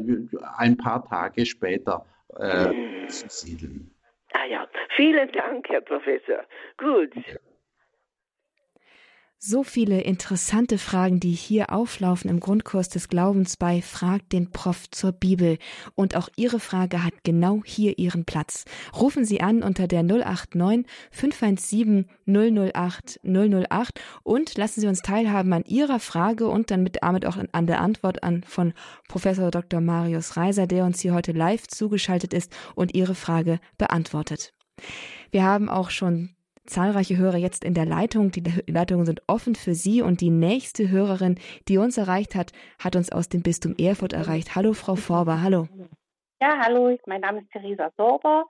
[0.58, 2.04] ein paar Tage später
[2.38, 3.08] äh, mhm.
[3.08, 3.90] zu siedeln.
[4.32, 6.44] Ah ja, vielen Dank, Herr Professor.
[6.76, 7.14] Gut.
[7.14, 7.36] Ja.
[9.40, 14.90] So viele interessante Fragen, die hier auflaufen im Grundkurs des Glaubens bei Frag den Prof
[14.90, 15.58] zur Bibel.
[15.94, 18.64] Und auch Ihre Frage hat genau hier ihren Platz.
[18.98, 25.64] Rufen Sie an unter der 089 517 008 008 und lassen Sie uns teilhaben an
[25.66, 28.72] Ihrer Frage und dann mit damit auch an der Antwort an von
[29.06, 29.80] Professor Dr.
[29.80, 34.52] Marius Reiser, der uns hier heute live zugeschaltet ist und Ihre Frage beantwortet.
[35.30, 36.30] Wir haben auch schon
[36.68, 38.30] zahlreiche Hörer jetzt in der Leitung.
[38.30, 42.96] Die Leitungen sind offen für Sie und die nächste Hörerin, die uns erreicht hat, hat
[42.96, 44.54] uns aus dem Bistum Erfurt erreicht.
[44.54, 45.68] Hallo, Frau Forber, hallo.
[46.40, 48.46] Ja, hallo, mein Name ist Theresa Sorber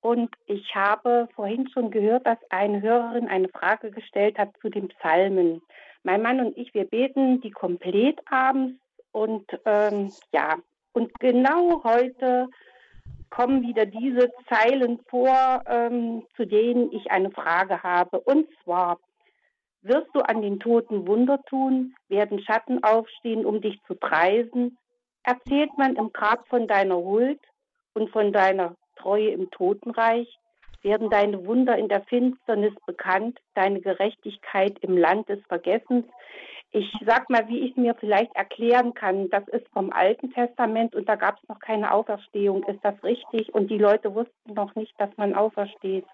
[0.00, 4.88] und ich habe vorhin schon gehört, dass eine Hörerin eine Frage gestellt hat zu den
[4.88, 5.62] Psalmen.
[6.02, 8.78] Mein Mann und ich, wir beten die komplett abends
[9.12, 10.56] und ähm, ja,
[10.92, 12.48] und genau heute
[13.34, 18.20] kommen wieder diese Zeilen vor, ähm, zu denen ich eine Frage habe.
[18.20, 18.98] Und zwar,
[19.82, 21.94] wirst du an den Toten Wunder tun?
[22.08, 24.78] Werden Schatten aufstehen, um dich zu preisen?
[25.24, 27.40] Erzählt man im Grab von deiner Huld
[27.94, 30.28] und von deiner Treue im Totenreich?
[30.82, 36.04] Werden deine Wunder in der Finsternis bekannt, deine Gerechtigkeit im Land des Vergessens?
[36.74, 41.08] Ich sag mal, wie ich mir vielleicht erklären kann, das ist vom Alten Testament und
[41.08, 42.64] da gab es noch keine Auferstehung.
[42.64, 43.54] Ist das richtig?
[43.54, 46.04] Und die Leute wussten noch nicht, dass man aufersteht.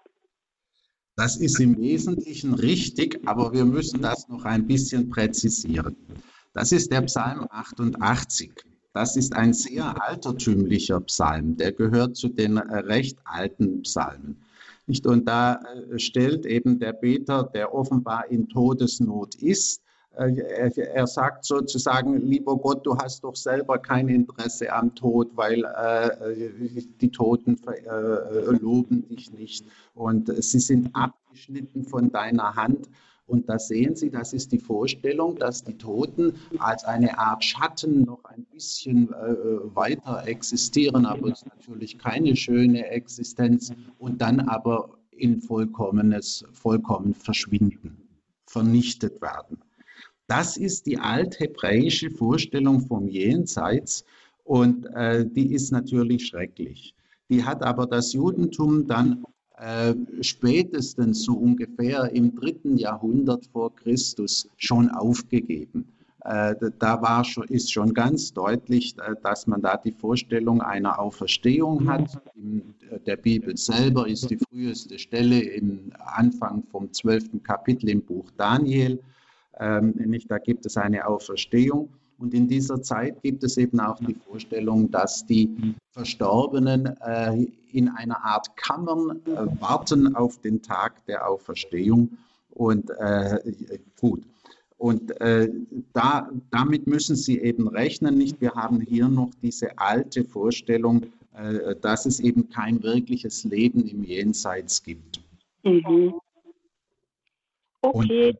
[1.15, 5.95] Das ist im Wesentlichen richtig, aber wir müssen das noch ein bisschen präzisieren.
[6.53, 8.53] Das ist der Psalm 88.
[8.93, 11.57] Das ist ein sehr altertümlicher Psalm.
[11.57, 14.43] Der gehört zu den recht alten Psalmen.
[15.05, 19.80] Und da äh, stellt eben der Beter, der offenbar in Todesnot ist, äh,
[20.15, 26.49] er, sagt sozusagen, lieber Gott, du hast doch selber kein Interesse am Tod, weil äh,
[26.99, 32.89] die Toten äh, loben dich nicht und sie sind abgeschnitten von deiner Hand.
[33.27, 38.01] Und da sehen Sie, das ist die Vorstellung, dass die Toten als eine Art Schatten
[38.01, 44.41] noch ein bisschen äh, weiter existieren, aber es ist natürlich keine schöne Existenz und dann
[44.41, 48.09] aber in vollkommenes, vollkommen verschwinden,
[48.47, 49.59] vernichtet werden.
[50.27, 54.05] Das ist die althebräische Vorstellung vom Jenseits
[54.43, 56.95] und äh, die ist natürlich schrecklich.
[57.29, 59.23] Die hat aber das Judentum dann
[59.57, 65.85] äh, spätestens so ungefähr im dritten Jahrhundert vor Christus schon aufgegeben.
[66.23, 70.99] Äh, da war schon, ist schon ganz deutlich, äh, dass man da die Vorstellung einer
[70.99, 72.21] Auferstehung hat.
[72.35, 78.29] In der Bibel selber ist die früheste Stelle im Anfang vom zwölften Kapitel im Buch
[78.37, 78.99] Daniel.
[79.61, 81.89] Ähm, nicht, da gibt es eine Auferstehung.
[82.17, 85.49] Und in dieser Zeit gibt es eben auch die Vorstellung, dass die
[85.91, 92.17] Verstorbenen äh, in einer Art Kammern äh, warten auf den Tag der Auferstehung.
[92.51, 93.39] Und äh,
[93.99, 94.23] gut,
[94.81, 95.47] und äh,
[95.93, 98.17] da, damit müssen Sie eben rechnen.
[98.17, 98.41] Nicht?
[98.41, 101.05] Wir haben hier noch diese alte Vorstellung,
[101.35, 105.21] äh, dass es eben kein wirkliches Leben im Jenseits gibt.
[105.63, 106.15] Mhm.
[107.81, 108.29] Okay.
[108.29, 108.39] Und,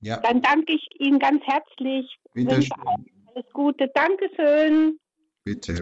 [0.00, 0.18] ja.
[0.18, 2.18] Dann danke ich Ihnen ganz herzlich.
[2.34, 3.06] Bitte schön.
[3.34, 3.88] Alles Gute.
[3.94, 4.98] Dankeschön.
[5.44, 5.80] Bitte.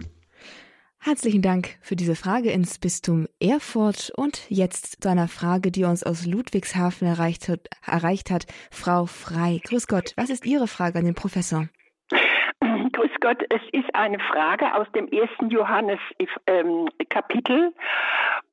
[1.05, 6.03] Herzlichen Dank für diese Frage ins Bistum Erfurt und jetzt zu einer Frage, die uns
[6.03, 8.47] aus Ludwigshafen erreicht hat, erreicht hat.
[8.71, 11.67] Frau Frei, grüß Gott, was ist Ihre Frage an den Professor?
[12.09, 15.99] Grüß Gott, es ist eine Frage aus dem ersten Johannes
[16.47, 17.71] ähm, Kapitel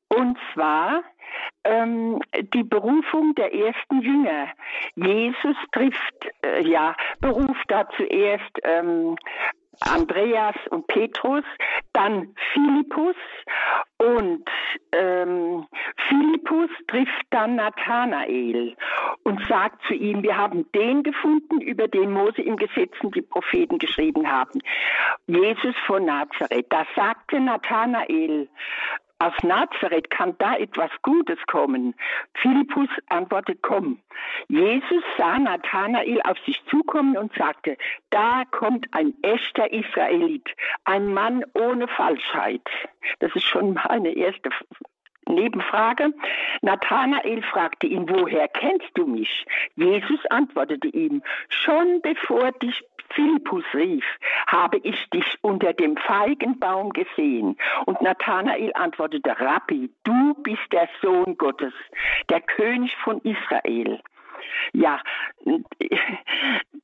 [0.09, 1.03] und zwar
[1.65, 2.21] ähm,
[2.55, 4.49] die Berufung der ersten Jünger.
[4.95, 9.17] Jesus trifft, äh, ja, beruft da zuerst ähm,
[9.81, 11.45] Andreas und Petrus,
[11.93, 13.17] dann Philippus
[13.99, 14.45] und
[14.93, 15.67] ähm,
[16.09, 18.77] Philippus trifft dann Nathanael
[19.25, 23.23] und sagt zu ihm, wir haben den gefunden, über den Mose im Gesetz und die
[23.23, 24.61] Propheten geschrieben haben.
[25.27, 26.67] Jesus von Nazareth.
[26.71, 28.49] Da sagte Nathanael,
[29.23, 31.95] aus Nazareth kann da etwas Gutes kommen.
[32.35, 34.01] Philippus antwortet, komm.
[34.49, 37.77] Jesus sah Nathanael auf sich zukommen und sagte,
[38.11, 40.49] da kommt ein echter Israelit,
[40.85, 42.69] ein Mann ohne Falschheit.
[43.21, 44.51] Das ist schon mal eine erste
[45.29, 46.13] Nebenfrage.
[46.63, 49.47] Nathanael fragte ihn, woher kennst du mich?
[49.77, 52.83] Jesus antwortete ihm, schon bevor dich
[53.15, 54.05] Philippus rief,
[54.47, 57.57] habe ich dich unter dem Feigenbaum gesehen.
[57.87, 61.75] Und Nathanael antwortete, Rabbi, du bist der Sohn Gottes,
[62.31, 64.01] der König von Israel.
[64.73, 65.01] Ja,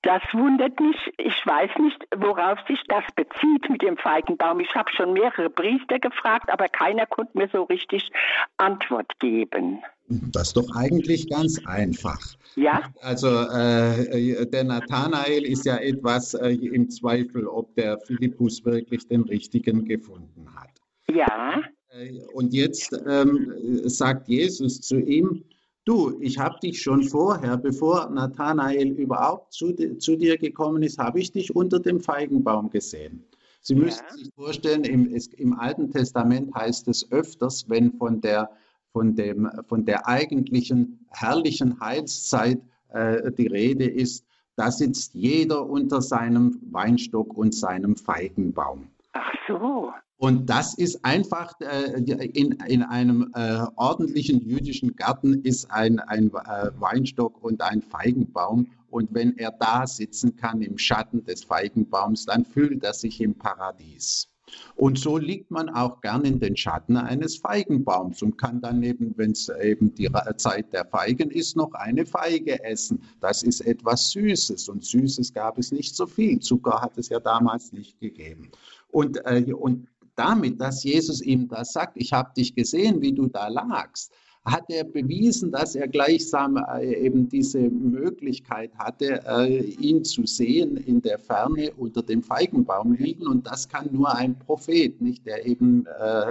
[0.03, 0.97] das wundert mich.
[1.19, 4.61] Ich weiß nicht, worauf sich das bezieht mit dem Feigenbaum.
[4.61, 8.11] Ich habe schon mehrere Priester gefragt, aber keiner konnte mir so richtig
[8.57, 9.83] Antwort geben.
[10.09, 12.21] Das ist doch eigentlich ganz einfach.
[12.57, 12.83] Ja.
[13.03, 19.23] Also äh, der Nathanael ist ja etwas äh, im Zweifel, ob der Philippus wirklich den
[19.23, 20.71] richtigen gefunden hat.
[21.11, 21.63] Ja.
[21.91, 23.53] Äh, und jetzt ähm,
[23.85, 25.45] sagt Jesus zu ihm,
[25.89, 31.20] du, ich habe dich schon vorher, bevor Nathanael überhaupt zu, zu dir gekommen ist, habe
[31.20, 33.24] ich dich unter dem Feigenbaum gesehen.
[33.62, 33.80] Sie ja.
[33.80, 38.51] müssen sich vorstellen, im, im Alten Testament heißt es öfters, wenn von der
[38.93, 44.24] von, dem, von der eigentlichen herrlichen Heilszeit äh, die Rede ist,
[44.57, 48.89] da sitzt jeder unter seinem Weinstock und seinem Feigenbaum.
[49.12, 49.93] Ach so.
[50.19, 56.27] Und das ist einfach, äh, in, in einem äh, ordentlichen jüdischen Garten ist ein, ein
[56.27, 58.66] äh, Weinstock und ein Feigenbaum.
[58.91, 63.37] Und wenn er da sitzen kann im Schatten des Feigenbaums, dann fühlt er sich im
[63.37, 64.29] Paradies.
[64.75, 69.14] Und so liegt man auch gern in den Schatten eines Feigenbaums und kann dann eben,
[69.16, 73.03] wenn es eben die Zeit der Feigen ist, noch eine Feige essen.
[73.21, 76.41] Das ist etwas Süßes und Süßes gab es nicht so viel.
[76.41, 78.51] Zucker hat es ja damals nicht gegeben.
[78.91, 79.87] Und, äh, und
[80.19, 84.12] damit, dass Jesus ihm das sagt, ich habe dich gesehen, wie du da lagst,
[84.45, 90.77] hat er bewiesen, dass er gleichsam äh, eben diese Möglichkeit hatte, äh, ihn zu sehen
[90.77, 93.27] in der Ferne unter dem Feigenbaum liegen.
[93.27, 96.27] Und das kann nur ein Prophet, nicht der eben äh,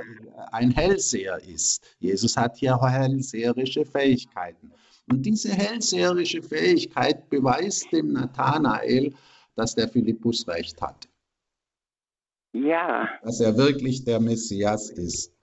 [0.51, 1.83] ein Hellseher ist.
[1.99, 4.71] Jesus hat hier hellseherische Fähigkeiten.
[5.09, 9.13] Und diese hellseherische Fähigkeit beweist dem Nathanael,
[9.55, 11.07] dass der Philippus recht hat.
[12.65, 13.09] Ja.
[13.23, 15.33] Dass er wirklich der Messias ist.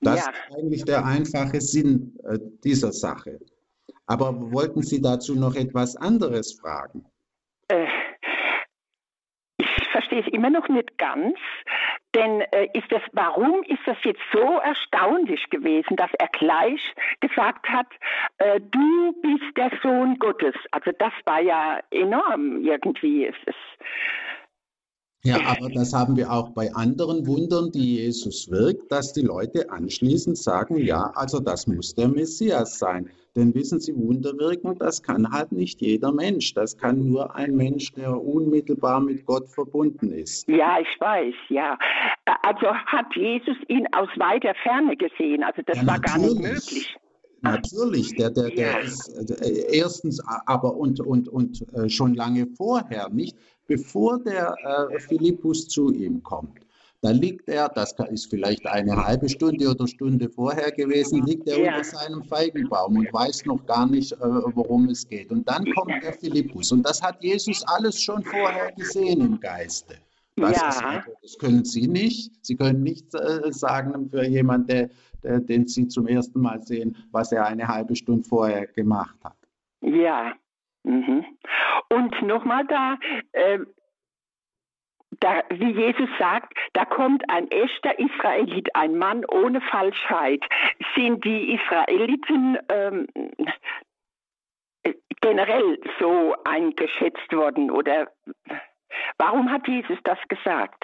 [0.00, 0.32] Das ja.
[0.32, 3.38] ist eigentlich der einfache Sinn äh, dieser Sache.
[4.06, 7.04] Aber wollten Sie dazu noch etwas anderes fragen?
[7.68, 7.86] Äh,
[9.58, 11.36] ich verstehe es immer noch nicht ganz.
[12.14, 16.80] Denn äh, ist das, warum ist das jetzt so erstaunlich gewesen, dass er gleich
[17.20, 17.86] gesagt hat,
[18.38, 20.54] äh, du bist der Sohn Gottes?
[20.72, 23.26] Also das war ja enorm irgendwie.
[23.26, 23.56] Es ist
[25.22, 29.70] Ja, aber das haben wir auch bei anderen Wundern, die Jesus wirkt, dass die Leute
[29.70, 33.10] anschließend sagen, ja, also das muss der Messias sein.
[33.36, 36.54] Denn wissen Sie, Wunder wirken, das kann halt nicht jeder Mensch.
[36.54, 40.48] Das kann nur ein Mensch, der unmittelbar mit Gott verbunden ist.
[40.48, 41.78] Ja, ich weiß, ja.
[42.42, 45.44] Also hat Jesus ihn aus weiter Ferne gesehen.
[45.44, 46.96] Also das ja, war gar nicht möglich.
[47.42, 53.08] Natürlich, der, der, der ist äh, erstens, aber und, und, und äh, schon lange vorher,
[53.08, 53.36] nicht?
[53.66, 56.58] Bevor der äh, Philippus zu ihm kommt,
[57.02, 61.58] da liegt er, das ist vielleicht eine halbe Stunde oder Stunde vorher gewesen, liegt er
[61.58, 61.76] ja.
[61.76, 65.30] unter seinem Feigenbaum und weiß noch gar nicht, äh, worum es geht.
[65.30, 66.72] Und dann kommt der Philippus.
[66.72, 69.94] Und das hat Jesus alles schon vorher gesehen im Geiste.
[70.36, 70.68] Das, ja.
[70.68, 72.32] ist, also, das können Sie nicht.
[72.42, 74.90] Sie können nicht äh, sagen für jemanden, der,
[75.22, 79.36] der, den Sie zum ersten Mal sehen, was er eine halbe Stunde vorher gemacht hat.
[79.82, 80.34] Ja,
[80.82, 81.24] Mhm.
[81.88, 82.98] Und nochmal da,
[83.32, 83.58] äh,
[85.20, 90.42] da, wie Jesus sagt, da kommt ein echter Israelit, ein Mann ohne Falschheit.
[90.94, 93.06] Sind die Israeliten ähm,
[95.20, 98.10] generell so eingeschätzt worden oder
[99.18, 100.82] warum hat Jesus das gesagt?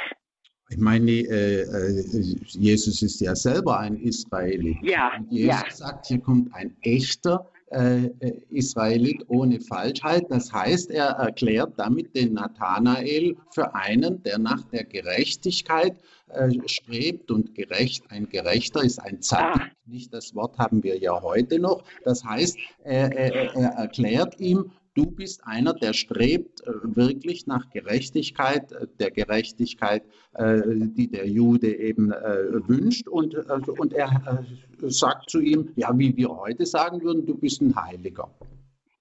[0.69, 4.79] Ich meine, äh, äh, Jesus ist ja selber ein Israelit.
[4.83, 5.71] Ja, Und Jesus ja.
[5.71, 8.11] sagt, hier kommt ein echter äh,
[8.51, 10.25] Israelit ohne Falschheit.
[10.29, 15.97] Das heißt, er erklärt damit den Nathanael für einen, der nach der Gerechtigkeit
[16.29, 19.63] äh, strebt und gerecht, ein Gerechter ist ein Zadik.
[19.63, 19.71] Ah.
[19.87, 21.85] Nicht das Wort haben wir ja heute noch.
[22.05, 27.71] Das heißt, er, er, er erklärt ihm, du bist einer, der strebt äh, wirklich nach
[27.71, 30.03] Gerechtigkeit, äh, der Gerechtigkeit,
[30.35, 33.09] äh, die der Jude eben wünscht.
[33.09, 34.45] Und, und er
[34.83, 38.31] sagt zu ihm, ja, wie wir heute sagen würden, du bist ein Heiliger.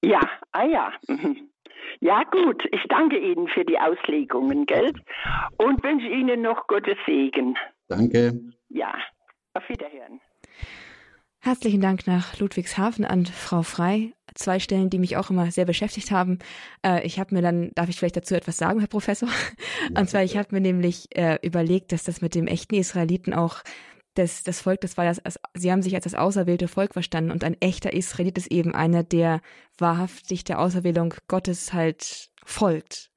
[0.04, 0.22] Ja,
[0.52, 0.91] ah ja.
[2.02, 2.62] Ja, gut.
[2.72, 4.91] Ich danke Ihnen für die Auslegungen, gell?
[5.58, 7.56] Und wünsche Ihnen noch Gottes Segen.
[7.88, 8.41] Danke.
[8.70, 8.93] Ja,
[9.54, 10.20] auf Wiederhören.
[11.39, 14.14] Herzlichen Dank nach Ludwigshafen an Frau Frei.
[14.36, 16.39] Zwei Stellen, die mich auch immer sehr beschäftigt haben.
[16.86, 19.29] Äh, ich habe mir dann, darf ich vielleicht dazu etwas sagen, Herr Professor?
[19.93, 23.33] Ja, Und zwar, ich habe mir nämlich äh, überlegt, dass das mit dem echten Israeliten
[23.33, 23.63] auch
[24.15, 25.21] das, das Volk, das war das,
[25.53, 29.03] sie haben sich als das auserwählte Volk verstanden und ein echter Israelit ist eben einer,
[29.03, 29.41] der
[29.77, 33.11] wahrhaftig der Auserwählung Gottes halt folgt.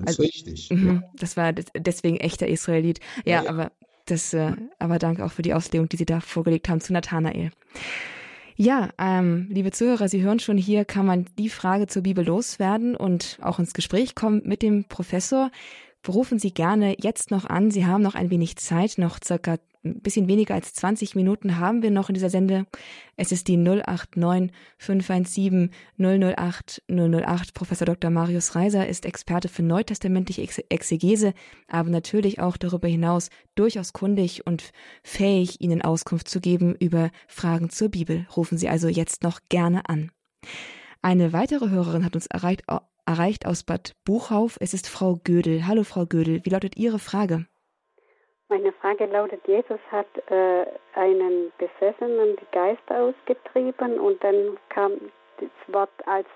[0.00, 0.70] Ist also, richtig.
[0.70, 1.02] Mhm, ja.
[1.14, 3.00] Das war deswegen echter Israelit.
[3.24, 3.50] Ja, ja, ja.
[3.50, 3.72] aber
[4.04, 7.50] das, äh, aber danke auch für die Auslegung, die Sie da vorgelegt haben zu Nathanael.
[8.58, 12.96] Ja, ähm, liebe Zuhörer, Sie hören schon, hier kann man die Frage zur Bibel loswerden
[12.96, 15.50] und auch ins Gespräch kommen mit dem Professor.
[16.02, 17.70] Berufen Sie gerne jetzt noch an.
[17.70, 19.56] Sie haben noch ein wenig Zeit, noch circa
[19.90, 22.66] ein bisschen weniger als 20 Minuten haben wir noch in dieser Sende.
[23.16, 27.54] Es ist die 089 517 008 008.
[27.54, 28.10] Professor Dr.
[28.10, 31.34] Marius Reiser ist Experte für neutestamentliche Exegese,
[31.68, 34.72] aber natürlich auch darüber hinaus durchaus kundig und
[35.02, 38.26] fähig, Ihnen Auskunft zu geben über Fragen zur Bibel.
[38.36, 40.10] Rufen Sie also jetzt noch gerne an.
[41.02, 42.64] Eine weitere Hörerin hat uns erreicht,
[43.06, 44.56] erreicht aus Bad Buchhauf.
[44.60, 45.66] Es ist Frau Gödel.
[45.66, 47.46] Hallo Frau Gödel, wie lautet Ihre Frage?
[48.48, 54.92] Meine Frage lautet, Jesus hat äh, einen Besessenen die Geister ausgetrieben und dann kam
[55.38, 56.28] das Wort, als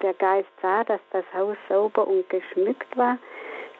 [0.00, 3.18] der Geist sah, dass das Haus sauber und geschmückt war,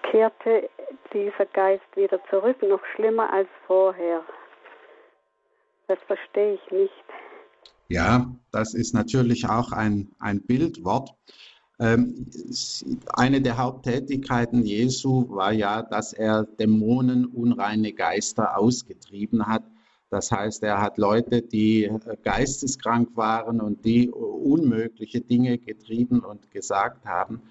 [0.02, 0.68] kehrte
[1.12, 4.22] dieser Geist wieder zurück, noch schlimmer als vorher.
[5.88, 7.04] Das verstehe ich nicht.
[7.88, 11.10] Ja, das ist natürlich auch ein, ein Bildwort.
[11.82, 12.26] Ähm,
[13.12, 19.64] eine der Haupttätigkeiten Jesu war ja, dass er Dämonen, unreine Geister ausgetrieben hat.
[20.08, 26.50] Das heißt, er hat Leute, die äh, geisteskrank waren und die unmögliche Dinge getrieben und
[26.52, 27.42] gesagt haben,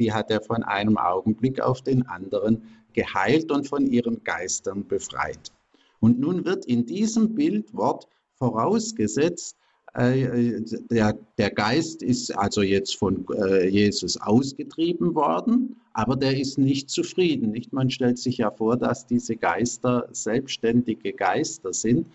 [0.00, 2.64] die hat er von einem Augenblick auf den anderen
[2.94, 5.52] geheilt und von ihren Geistern befreit.
[6.00, 9.59] Und nun wird in diesem Bildwort vorausgesetzt, äh, äh,
[9.96, 16.90] der, der Geist ist also jetzt von äh, Jesus ausgetrieben worden, aber der ist nicht
[16.90, 17.50] zufrieden.
[17.50, 17.72] Nicht?
[17.72, 22.06] Man stellt sich ja vor, dass diese Geister selbstständige Geister sind.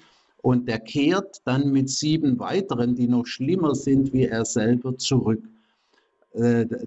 [0.41, 5.43] Und der kehrt dann mit sieben weiteren, die noch schlimmer sind wie er selber, zurück.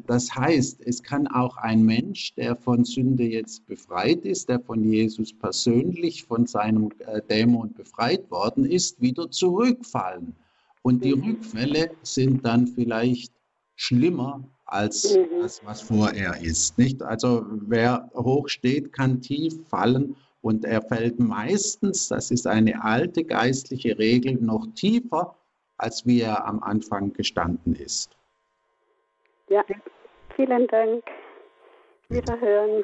[0.07, 4.84] Das heißt, es kann auch ein Mensch, der von Sünde jetzt befreit ist, der von
[4.84, 6.91] Jesus persönlich von seinem
[7.30, 10.36] Dämon befreit worden ist, wieder zurückfallen.
[10.89, 11.22] Und die mhm.
[11.22, 13.30] Rückfälle sind dann vielleicht
[13.76, 15.43] schlimmer als mhm.
[15.43, 16.78] das, was vorher ist.
[16.78, 17.03] Nicht?
[17.03, 23.22] Also wer hoch steht, kann tief fallen und er fällt meistens, das ist eine alte
[23.22, 25.36] geistliche Regel, noch tiefer,
[25.76, 28.16] als wie er am Anfang gestanden ist.
[29.51, 29.62] Ja,
[30.36, 31.05] vielen Dank.
[32.09, 32.82] Wiederhören.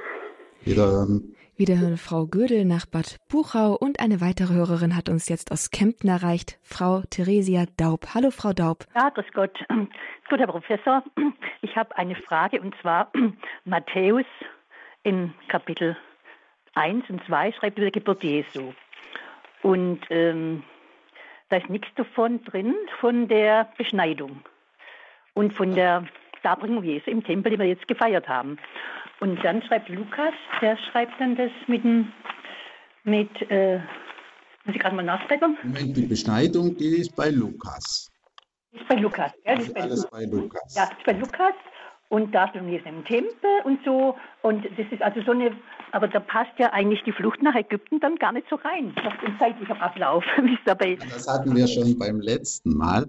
[0.63, 1.34] Wiederhören.
[1.57, 6.11] Wiederhören Frau Gödel nach Bad Buchau und eine weitere Hörerin hat uns jetzt aus Kempten
[6.11, 8.07] erreicht, Frau Theresia Daub.
[8.13, 8.87] Hallo Frau Daub.
[8.97, 9.57] Ja, grüß Gott.
[10.29, 11.05] Gott, Herr Professor.
[11.63, 13.11] Ich habe eine Frage und zwar
[13.65, 14.27] Matthäus
[15.05, 15.97] in Kapitel
[16.75, 18.75] 1 und 2 schreibt über die Geburt Jesu.
[19.63, 20.65] Und ähm,
[21.49, 24.43] da ist nichts davon drin, von der Beschneidung
[25.35, 26.05] und von der
[26.43, 28.59] Darbringung Jesu im Tempel, die wir jetzt gefeiert haben.
[29.21, 32.13] Und dann schreibt Lukas, der schreibt dann das mit dem,
[33.05, 33.79] mit, äh,
[34.65, 35.57] muss ich gerade mal nachdenken?
[35.63, 38.11] Moment, die Beschneidung, die ist bei Lukas.
[38.73, 39.55] Ist bei Lukas, ja.
[39.55, 40.75] Das ist bei alles bei Lukas.
[40.75, 41.55] Ja, ist bei Lukas.
[42.09, 44.17] Und Darstellung ist im Tempel und so.
[44.43, 45.57] Und das ist also so eine,
[45.93, 49.17] aber da passt ja eigentlich die Flucht nach Ägypten dann gar nicht so rein, nach
[49.21, 53.07] dem zeitlichen Ablauf, wie es dabei Das hatten wir schon beim letzten Mal.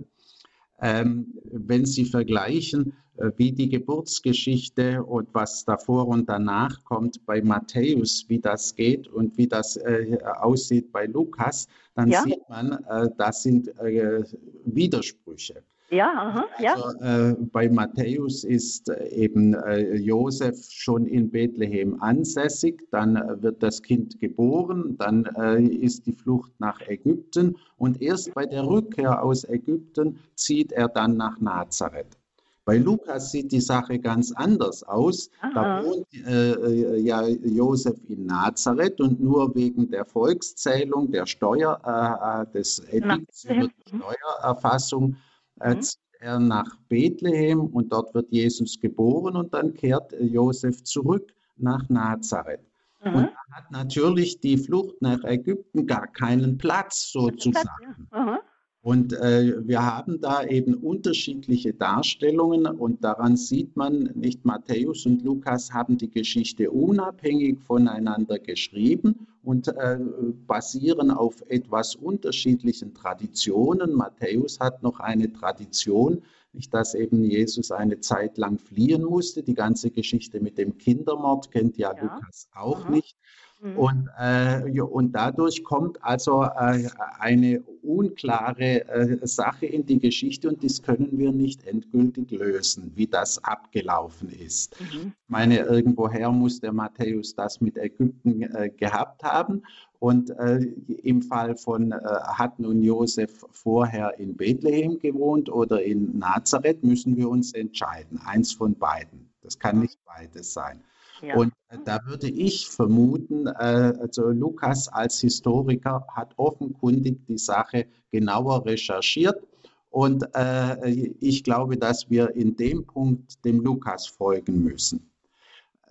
[0.82, 7.42] Ähm, wenn Sie vergleichen, äh, wie die Geburtsgeschichte und was davor und danach kommt bei
[7.42, 12.24] Matthäus, wie das geht und wie das äh, aussieht bei Lukas, dann ja.
[12.24, 14.24] sieht man, äh, das sind äh,
[14.66, 15.64] Widersprüche.
[15.90, 16.74] Ja, aha, ja.
[16.74, 23.42] Also, äh, bei Matthäus ist äh, eben äh, Josef schon in Bethlehem ansässig, dann äh,
[23.42, 28.66] wird das Kind geboren, dann äh, ist die Flucht nach Ägypten und erst bei der
[28.66, 32.18] Rückkehr aus Ägypten zieht er dann nach Nazareth.
[32.66, 35.30] Bei Lukas sieht die Sache ganz anders aus.
[35.42, 35.52] Aha.
[35.54, 42.80] Da wohnt äh, ja Josef in Nazareth und nur wegen der Volkszählung, der Steuer, des
[42.90, 45.16] Edikts über die Steuererfassung äh,
[45.64, 45.82] mhm.
[45.82, 51.88] zieht er nach Bethlehem und dort wird Jesus geboren und dann kehrt Josef zurück nach
[51.90, 52.62] Nazareth.
[53.04, 53.16] Mhm.
[53.16, 58.08] Und da hat natürlich die Flucht nach Ägypten gar keinen Platz sozusagen.
[58.12, 58.40] Mhm.
[58.86, 65.24] Und äh, wir haben da eben unterschiedliche Darstellungen und daran sieht man, nicht Matthäus und
[65.24, 69.98] Lukas haben die Geschichte unabhängig voneinander geschrieben und äh,
[70.46, 73.92] basieren auf etwas unterschiedlichen Traditionen.
[73.92, 76.22] Matthäus hat noch eine Tradition,
[76.54, 79.42] nicht, dass eben Jesus eine Zeit lang fliehen musste.
[79.42, 82.04] Die ganze Geschichte mit dem Kindermord kennt ja, ja.
[82.04, 82.98] Lukas auch mhm.
[82.98, 83.18] nicht.
[83.62, 83.78] Mhm.
[83.78, 86.88] Und, äh, und dadurch kommt also äh,
[87.20, 93.08] eine unklare äh, Sache in die Geschichte und das können wir nicht endgültig lösen, wie
[93.08, 94.80] das abgelaufen ist.
[94.80, 95.14] Mhm.
[95.16, 99.64] Ich meine, irgendwoher muss der Matthäus das mit Ägypten äh, gehabt haben.
[100.00, 100.58] Und äh,
[101.04, 107.16] im Fall von, äh, hat nun Josef vorher in Bethlehem gewohnt oder in Nazareth, müssen
[107.16, 108.20] wir uns entscheiden.
[108.24, 109.30] Eins von beiden.
[109.42, 110.82] Das kann nicht beides sein.
[111.26, 111.36] Ja.
[111.36, 117.88] Und äh, da würde ich vermuten, äh, also Lukas als Historiker hat offenkundig die Sache
[118.12, 119.42] genauer recherchiert.
[119.90, 120.90] Und äh,
[121.22, 125.10] ich glaube, dass wir in dem Punkt dem Lukas folgen müssen.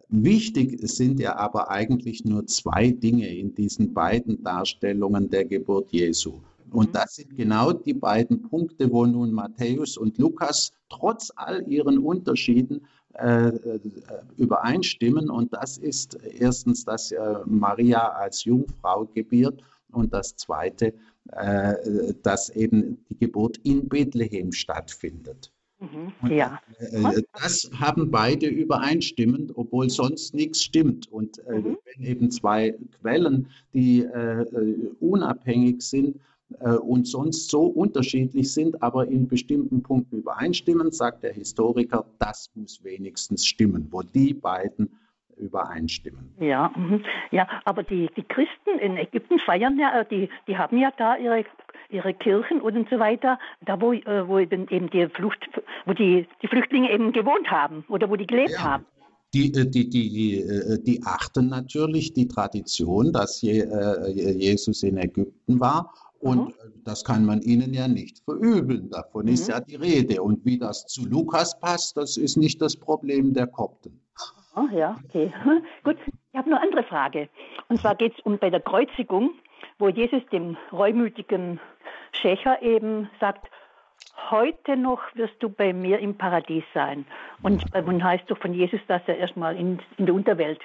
[0.08, 6.40] Wichtig sind ja aber eigentlich nur zwei Dinge in diesen beiden Darstellungen der Geburt Jesu.
[6.70, 6.92] Und mhm.
[6.92, 12.86] das sind genau die beiden Punkte, wo nun Matthäus und Lukas trotz all ihren Unterschieden
[13.18, 13.80] äh, äh,
[14.36, 15.30] übereinstimmen.
[15.30, 19.62] Und das ist erstens, dass äh, Maria als Jungfrau gebiert
[19.92, 20.94] und das Zweite,
[21.30, 21.74] äh,
[22.22, 25.52] dass eben die Geburt in Bethlehem stattfindet.
[25.78, 26.30] Mhm.
[26.30, 26.60] Ja.
[26.78, 31.10] Äh, das haben beide übereinstimmend, obwohl sonst nichts stimmt.
[31.12, 31.78] Und äh, mhm.
[31.84, 34.06] wenn eben zwei Quellen, die
[35.00, 36.18] unabhängig sind, äh,
[36.60, 42.82] und sonst so unterschiedlich sind, aber in bestimmten Punkten übereinstimmen, sagt der Historiker, das muss
[42.84, 44.90] wenigstens stimmen, wo die beiden
[45.36, 46.34] übereinstimmen.
[46.40, 47.04] Ja, mhm.
[47.30, 51.16] ja aber die, die Christen in Ägypten feiern ja, äh, die, die haben ja da
[51.16, 51.44] ihre,
[51.90, 55.38] ihre Kirchen und so weiter, da wo, äh, wo eben die Flucht,
[55.86, 58.62] wo die, die Flüchtlinge eben gewohnt haben oder wo die gelebt ja.
[58.62, 58.86] haben.
[59.32, 66.52] Die, die, die, die, achten natürlich die Tradition, dass Jesus in Ägypten war und mhm.
[66.84, 68.90] das kann man ihnen ja nicht verübeln.
[68.90, 69.32] Davon mhm.
[69.32, 70.22] ist ja die Rede.
[70.22, 74.00] Und wie das zu Lukas passt, das ist nicht das Problem der Kopten.
[74.56, 75.32] Oh, ja, okay.
[75.84, 77.28] Gut, ich habe noch eine andere Frage.
[77.68, 79.30] Und zwar geht es um bei der Kreuzigung,
[79.78, 81.60] wo Jesus dem reumütigen
[82.12, 83.48] Schächer eben sagt,
[84.30, 87.04] heute noch wirst du bei mir im Paradies sein.
[87.42, 90.60] Und man heißt doch von Jesus, dass er erstmal in, in der Unterwelt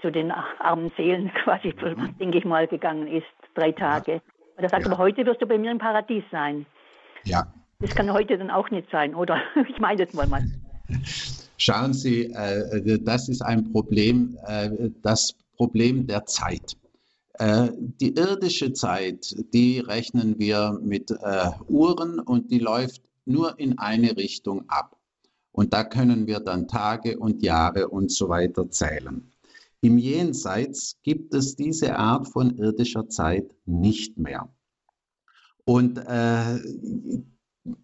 [0.00, 2.16] zu den armen Seelen quasi, mhm.
[2.18, 4.22] denke ich mal, gegangen ist, drei Tage.
[4.58, 4.90] Und er sagt, ja.
[4.90, 6.66] aber heute wirst du bei mir im Paradies sein.
[7.22, 7.46] Ja.
[7.78, 9.40] Das kann heute dann auch nicht sein, oder?
[9.68, 10.42] Ich meine das mal mal.
[11.58, 16.76] Schauen Sie, äh, das ist ein Problem, äh, das Problem der Zeit.
[17.34, 21.14] Äh, die irdische Zeit, die rechnen wir mit
[21.68, 24.96] Uhren und die läuft nur in eine Richtung ab.
[25.52, 29.30] Und da können wir dann Tage und Jahre und so weiter zählen.
[29.80, 34.48] Im Jenseits gibt es diese Art von irdischer Zeit nicht mehr.
[35.64, 36.58] Und äh,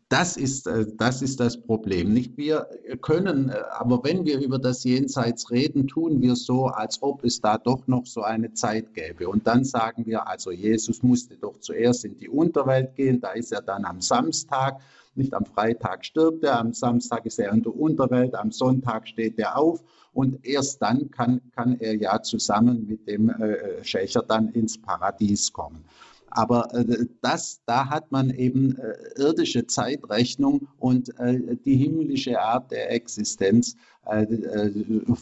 [0.08, 2.12] das ist, äh, das ist das Problem.
[2.12, 2.66] Nicht wir
[3.00, 7.40] können, äh, aber wenn wir über das Jenseits reden, tun wir so, als ob es
[7.40, 9.28] da doch noch so eine Zeit gäbe.
[9.28, 13.52] Und dann sagen wir, also Jesus musste doch zuerst in die Unterwelt gehen, da ist
[13.52, 14.80] er dann am Samstag,
[15.14, 19.38] nicht am Freitag stirbt er, am Samstag ist er in der Unterwelt, am Sonntag steht
[19.38, 19.84] er auf
[20.14, 25.52] und erst dann kann, kann er ja zusammen mit dem äh, Schächer dann ins Paradies
[25.52, 25.84] kommen.
[26.34, 32.70] Aber äh, das, da hat man eben äh, irdische Zeitrechnung und äh, die himmlische Art
[32.70, 33.76] der Existenz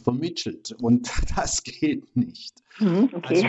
[0.02, 0.74] vermittelt.
[0.80, 2.64] Und das geht nicht.
[2.80, 3.48] Mhm, okay.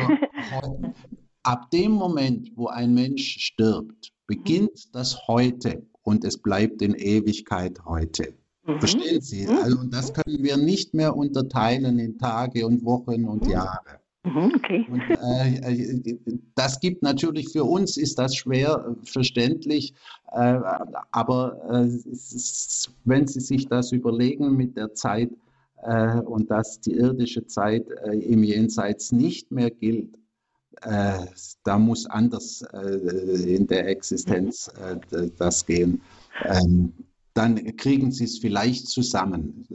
[0.51, 0.79] Also,
[1.43, 7.83] ab dem Moment, wo ein Mensch stirbt, beginnt das Heute und es bleibt in Ewigkeit
[7.85, 8.35] heute.
[8.65, 8.79] Mhm.
[8.79, 9.45] Verstehen Sie?
[9.45, 9.57] Mhm.
[9.63, 13.51] Also, und das können wir nicht mehr unterteilen in Tage und Wochen und mhm.
[13.51, 13.99] Jahre.
[14.25, 14.85] Mhm, okay.
[14.89, 16.17] Und, äh, äh,
[16.55, 19.93] das gibt natürlich für uns ist das schwer verständlich,
[20.31, 20.59] äh,
[21.11, 25.29] aber äh, ist, wenn Sie sich das überlegen mit der Zeit
[25.83, 30.17] äh, und dass die irdische Zeit äh, im Jenseits nicht mehr gilt,
[31.63, 34.69] da muss anders in der Existenz
[35.37, 36.01] das gehen.
[36.43, 36.91] Ähm,
[37.33, 39.65] dann kriegen Sie es vielleicht zusammen.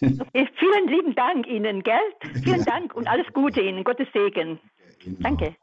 [0.00, 1.94] Okay, vielen lieben Dank Ihnen, gell?
[2.42, 2.64] Vielen ja.
[2.64, 3.84] Dank und alles Gute Ihnen.
[3.84, 4.58] Gottes Segen.
[5.02, 5.18] Genau.
[5.20, 5.56] Danke.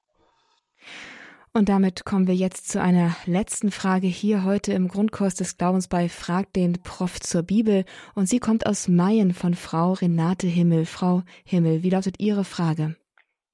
[1.55, 5.87] Und damit kommen wir jetzt zu einer letzten Frage hier heute im Grundkurs des Glaubens
[5.87, 7.85] bei Frag den Prof zur Bibel.
[8.15, 10.85] Und sie kommt aus Mayen von Frau Renate Himmel.
[10.85, 12.95] Frau Himmel, wie lautet Ihre Frage?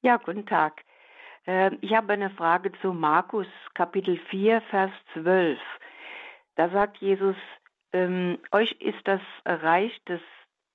[0.01, 0.81] Ja, guten Tag.
[1.45, 5.59] Ähm, ich habe eine Frage zu Markus Kapitel 4, Vers 12.
[6.55, 7.35] Da sagt Jesus,
[7.93, 10.21] ähm, euch ist das Reich des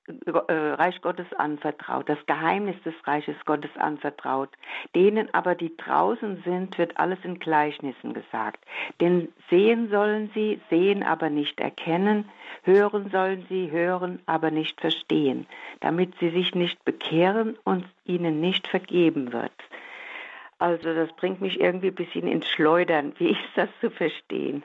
[0.07, 4.51] äh, Reich Gottes anvertraut, das Geheimnis des Reiches Gottes anvertraut.
[4.95, 8.63] Denen aber, die draußen sind, wird alles in Gleichnissen gesagt.
[9.01, 12.29] Denn sehen sollen sie, sehen aber nicht erkennen,
[12.65, 15.47] hören sollen sie, hören aber nicht verstehen,
[15.81, 19.53] damit sie sich nicht bekehren und ihnen nicht vergeben wird.
[20.59, 23.15] Also das bringt mich irgendwie ein bisschen ins Schleudern.
[23.17, 24.65] Wie ist das zu verstehen?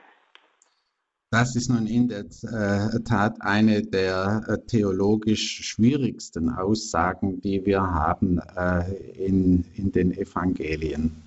[1.32, 7.80] Das ist nun in der äh, Tat eine der äh, theologisch schwierigsten Aussagen, die wir
[7.82, 11.22] haben äh, in, in den Evangelien.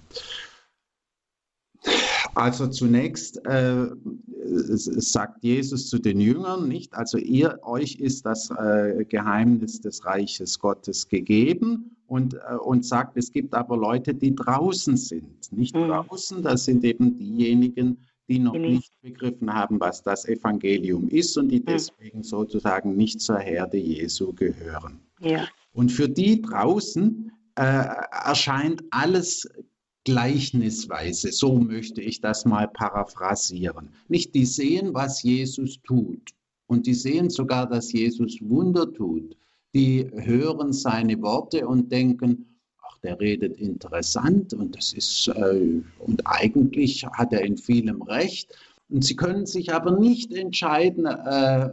[2.35, 3.85] Also zunächst äh,
[4.45, 10.59] sagt Jesus zu den Jüngern nicht, also ihr euch ist das äh, Geheimnis des Reiches
[10.59, 15.51] Gottes gegeben und, äh, und sagt, es gibt aber Leute, die draußen sind.
[15.51, 15.87] Nicht mhm.
[15.87, 21.49] draußen, das sind eben diejenigen, die noch nicht begriffen haben, was das Evangelium ist und
[21.49, 24.99] die deswegen sozusagen nicht zur Herde Jesu gehören.
[25.19, 25.47] Ja.
[25.73, 27.85] Und für die draußen äh,
[28.25, 29.49] erscheint alles
[30.05, 33.89] gleichnisweise, so möchte ich das mal paraphrasieren.
[34.07, 36.33] Nicht die sehen, was Jesus tut
[36.67, 39.37] und die sehen sogar, dass Jesus Wunder tut.
[39.73, 42.45] Die hören seine Worte und denken,
[43.03, 48.55] der redet interessant und das ist äh, und eigentlich hat er in vielem recht.
[48.89, 51.69] Und sie können sich aber nicht entscheiden, äh,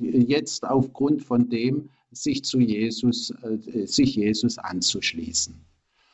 [0.00, 5.54] jetzt aufgrund von dem sich zu Jesus, äh, sich Jesus anzuschließen.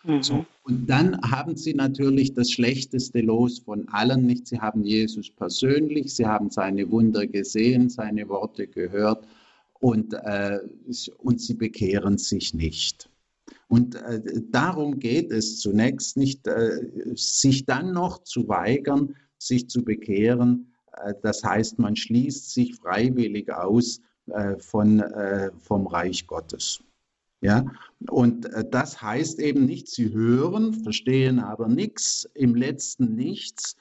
[0.04, 0.22] Mhm.
[0.22, 0.46] So.
[0.64, 4.26] Und dann haben sie natürlich das schlechteste Los von allen.
[4.26, 4.46] Nicht?
[4.46, 9.26] Sie haben Jesus persönlich, sie haben seine Wunder gesehen, seine Worte gehört
[9.80, 10.58] und, äh,
[11.18, 13.08] und sie bekehren sich nicht.
[13.72, 14.20] Und äh,
[14.50, 20.74] darum geht es zunächst nicht, äh, sich dann noch zu weigern, sich zu bekehren.
[20.92, 26.84] Äh, das heißt, man schließt sich freiwillig aus äh, von, äh, vom Reich Gottes.
[27.40, 27.64] Ja,
[28.10, 33.76] und äh, das heißt eben nicht, sie hören, verstehen aber nichts, im letzten nichts,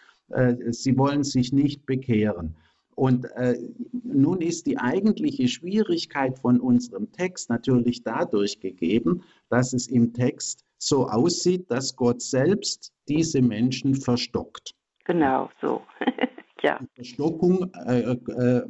[0.70, 2.56] sie wollen sich nicht bekehren.
[3.02, 3.58] Und äh,
[4.04, 10.64] nun ist die eigentliche Schwierigkeit von unserem Text natürlich dadurch gegeben, dass es im Text
[10.78, 14.76] so aussieht, dass Gott selbst diese Menschen verstockt.
[15.04, 15.82] Genau, so.
[16.62, 16.78] ja.
[16.80, 18.68] Die Verstockung äh, äh,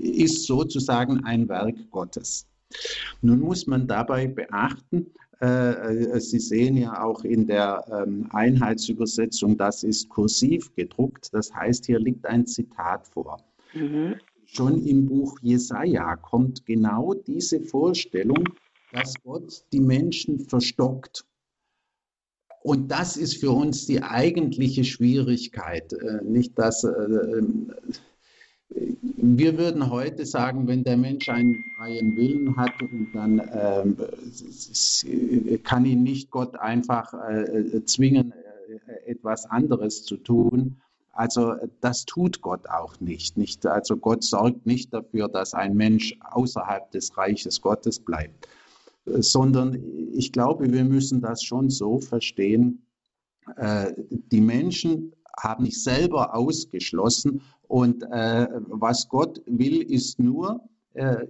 [0.00, 2.46] ist sozusagen ein Werk Gottes.
[3.20, 9.82] Nun muss man dabei beachten, äh, Sie sehen ja auch in der ähm, Einheitsübersetzung, das
[9.82, 11.34] ist kursiv gedruckt.
[11.34, 13.38] Das heißt, hier liegt ein Zitat vor.
[14.46, 18.44] Schon im Buch Jesaja kommt genau diese Vorstellung,
[18.92, 21.24] dass Gott die Menschen verstockt.
[22.62, 25.92] Und das ist für uns die eigentliche Schwierigkeit.
[25.92, 27.42] Äh, nicht, dass, äh,
[28.68, 32.72] wir würden heute sagen, wenn der Mensch einen freien Willen hat,
[33.14, 33.96] dann ähm,
[35.62, 40.80] kann ihn nicht Gott einfach äh, zwingen, äh, etwas anderes zu tun.
[41.16, 43.64] Also das tut Gott auch nicht, nicht.
[43.64, 48.46] Also Gott sorgt nicht dafür, dass ein Mensch außerhalb des Reiches Gottes bleibt,
[49.06, 52.86] sondern ich glaube, wir müssen das schon so verstehen.
[53.56, 60.60] Äh, die Menschen haben sich selber ausgeschlossen und äh, was Gott will, ist nur,
[60.92, 61.26] äh,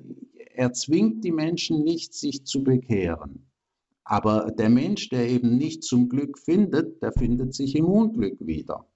[0.54, 3.46] er zwingt die Menschen nicht, sich zu bekehren.
[4.02, 8.86] Aber der Mensch, der eben nicht zum Glück findet, der findet sich im Unglück wieder.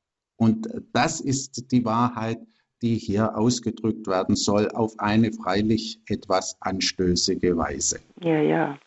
[0.40, 2.38] Und das ist die Wahrheit,
[2.80, 8.00] die hier ausgedrückt werden soll, auf eine freilich etwas anstößige Weise.
[8.22, 8.78] Ja, ja.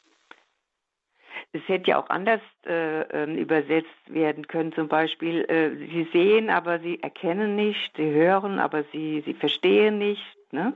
[1.51, 4.73] Es hätte ja auch anders äh, ähm, übersetzt werden können.
[4.73, 9.99] Zum Beispiel, äh, sie sehen, aber sie erkennen nicht, sie hören, aber sie, sie verstehen
[9.99, 10.23] nicht.
[10.53, 10.75] Ne?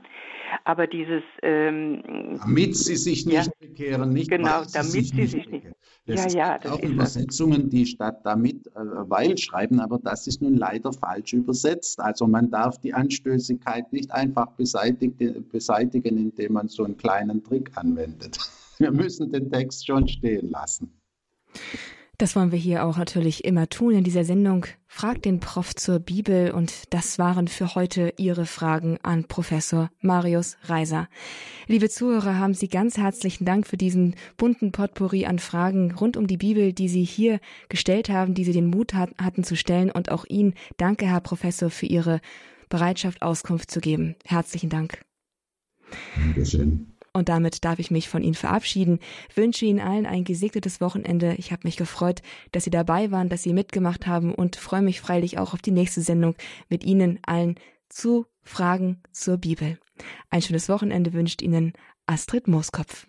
[0.64, 1.22] Aber dieses.
[1.42, 5.66] Ähm, damit sie sich nicht ja, bekehren, nicht Genau, damit sie sich, sie sich nicht.
[6.06, 10.26] Das ja, ja, das auch ist Übersetzungen, die statt damit äh, weil schreiben, aber das
[10.26, 12.00] ist nun leider falsch übersetzt.
[12.00, 18.38] Also man darf die Anstößigkeit nicht einfach beseitigen, indem man so einen kleinen Trick anwendet.
[18.78, 21.00] Wir müssen den Text schon stehen lassen.
[22.18, 24.66] Das wollen wir hier auch natürlich immer tun in dieser Sendung.
[24.88, 30.56] Fragt den Prof zur Bibel und das waren für heute Ihre Fragen an Professor Marius
[30.64, 31.08] Reiser.
[31.68, 36.26] Liebe Zuhörer, haben Sie ganz herzlichen Dank für diesen bunten Potpourri an Fragen rund um
[36.26, 37.38] die Bibel, die Sie hier
[37.68, 41.20] gestellt haben, die Sie den Mut hat, hatten zu stellen und auch Ihnen danke, Herr
[41.20, 42.20] Professor, für Ihre
[42.68, 44.16] Bereitschaft, Auskunft zu geben.
[44.24, 45.02] Herzlichen Dank.
[46.16, 46.97] Dankeschön.
[47.18, 49.00] Und damit darf ich mich von Ihnen verabschieden,
[49.34, 51.34] wünsche Ihnen allen ein gesegnetes Wochenende.
[51.36, 55.00] Ich habe mich gefreut, dass Sie dabei waren, dass Sie mitgemacht haben und freue mich
[55.00, 56.36] freilich auch auf die nächste Sendung
[56.68, 57.56] mit Ihnen allen
[57.88, 59.80] zu Fragen zur Bibel.
[60.30, 61.72] Ein schönes Wochenende wünscht Ihnen
[62.06, 63.08] Astrid Mooskopf.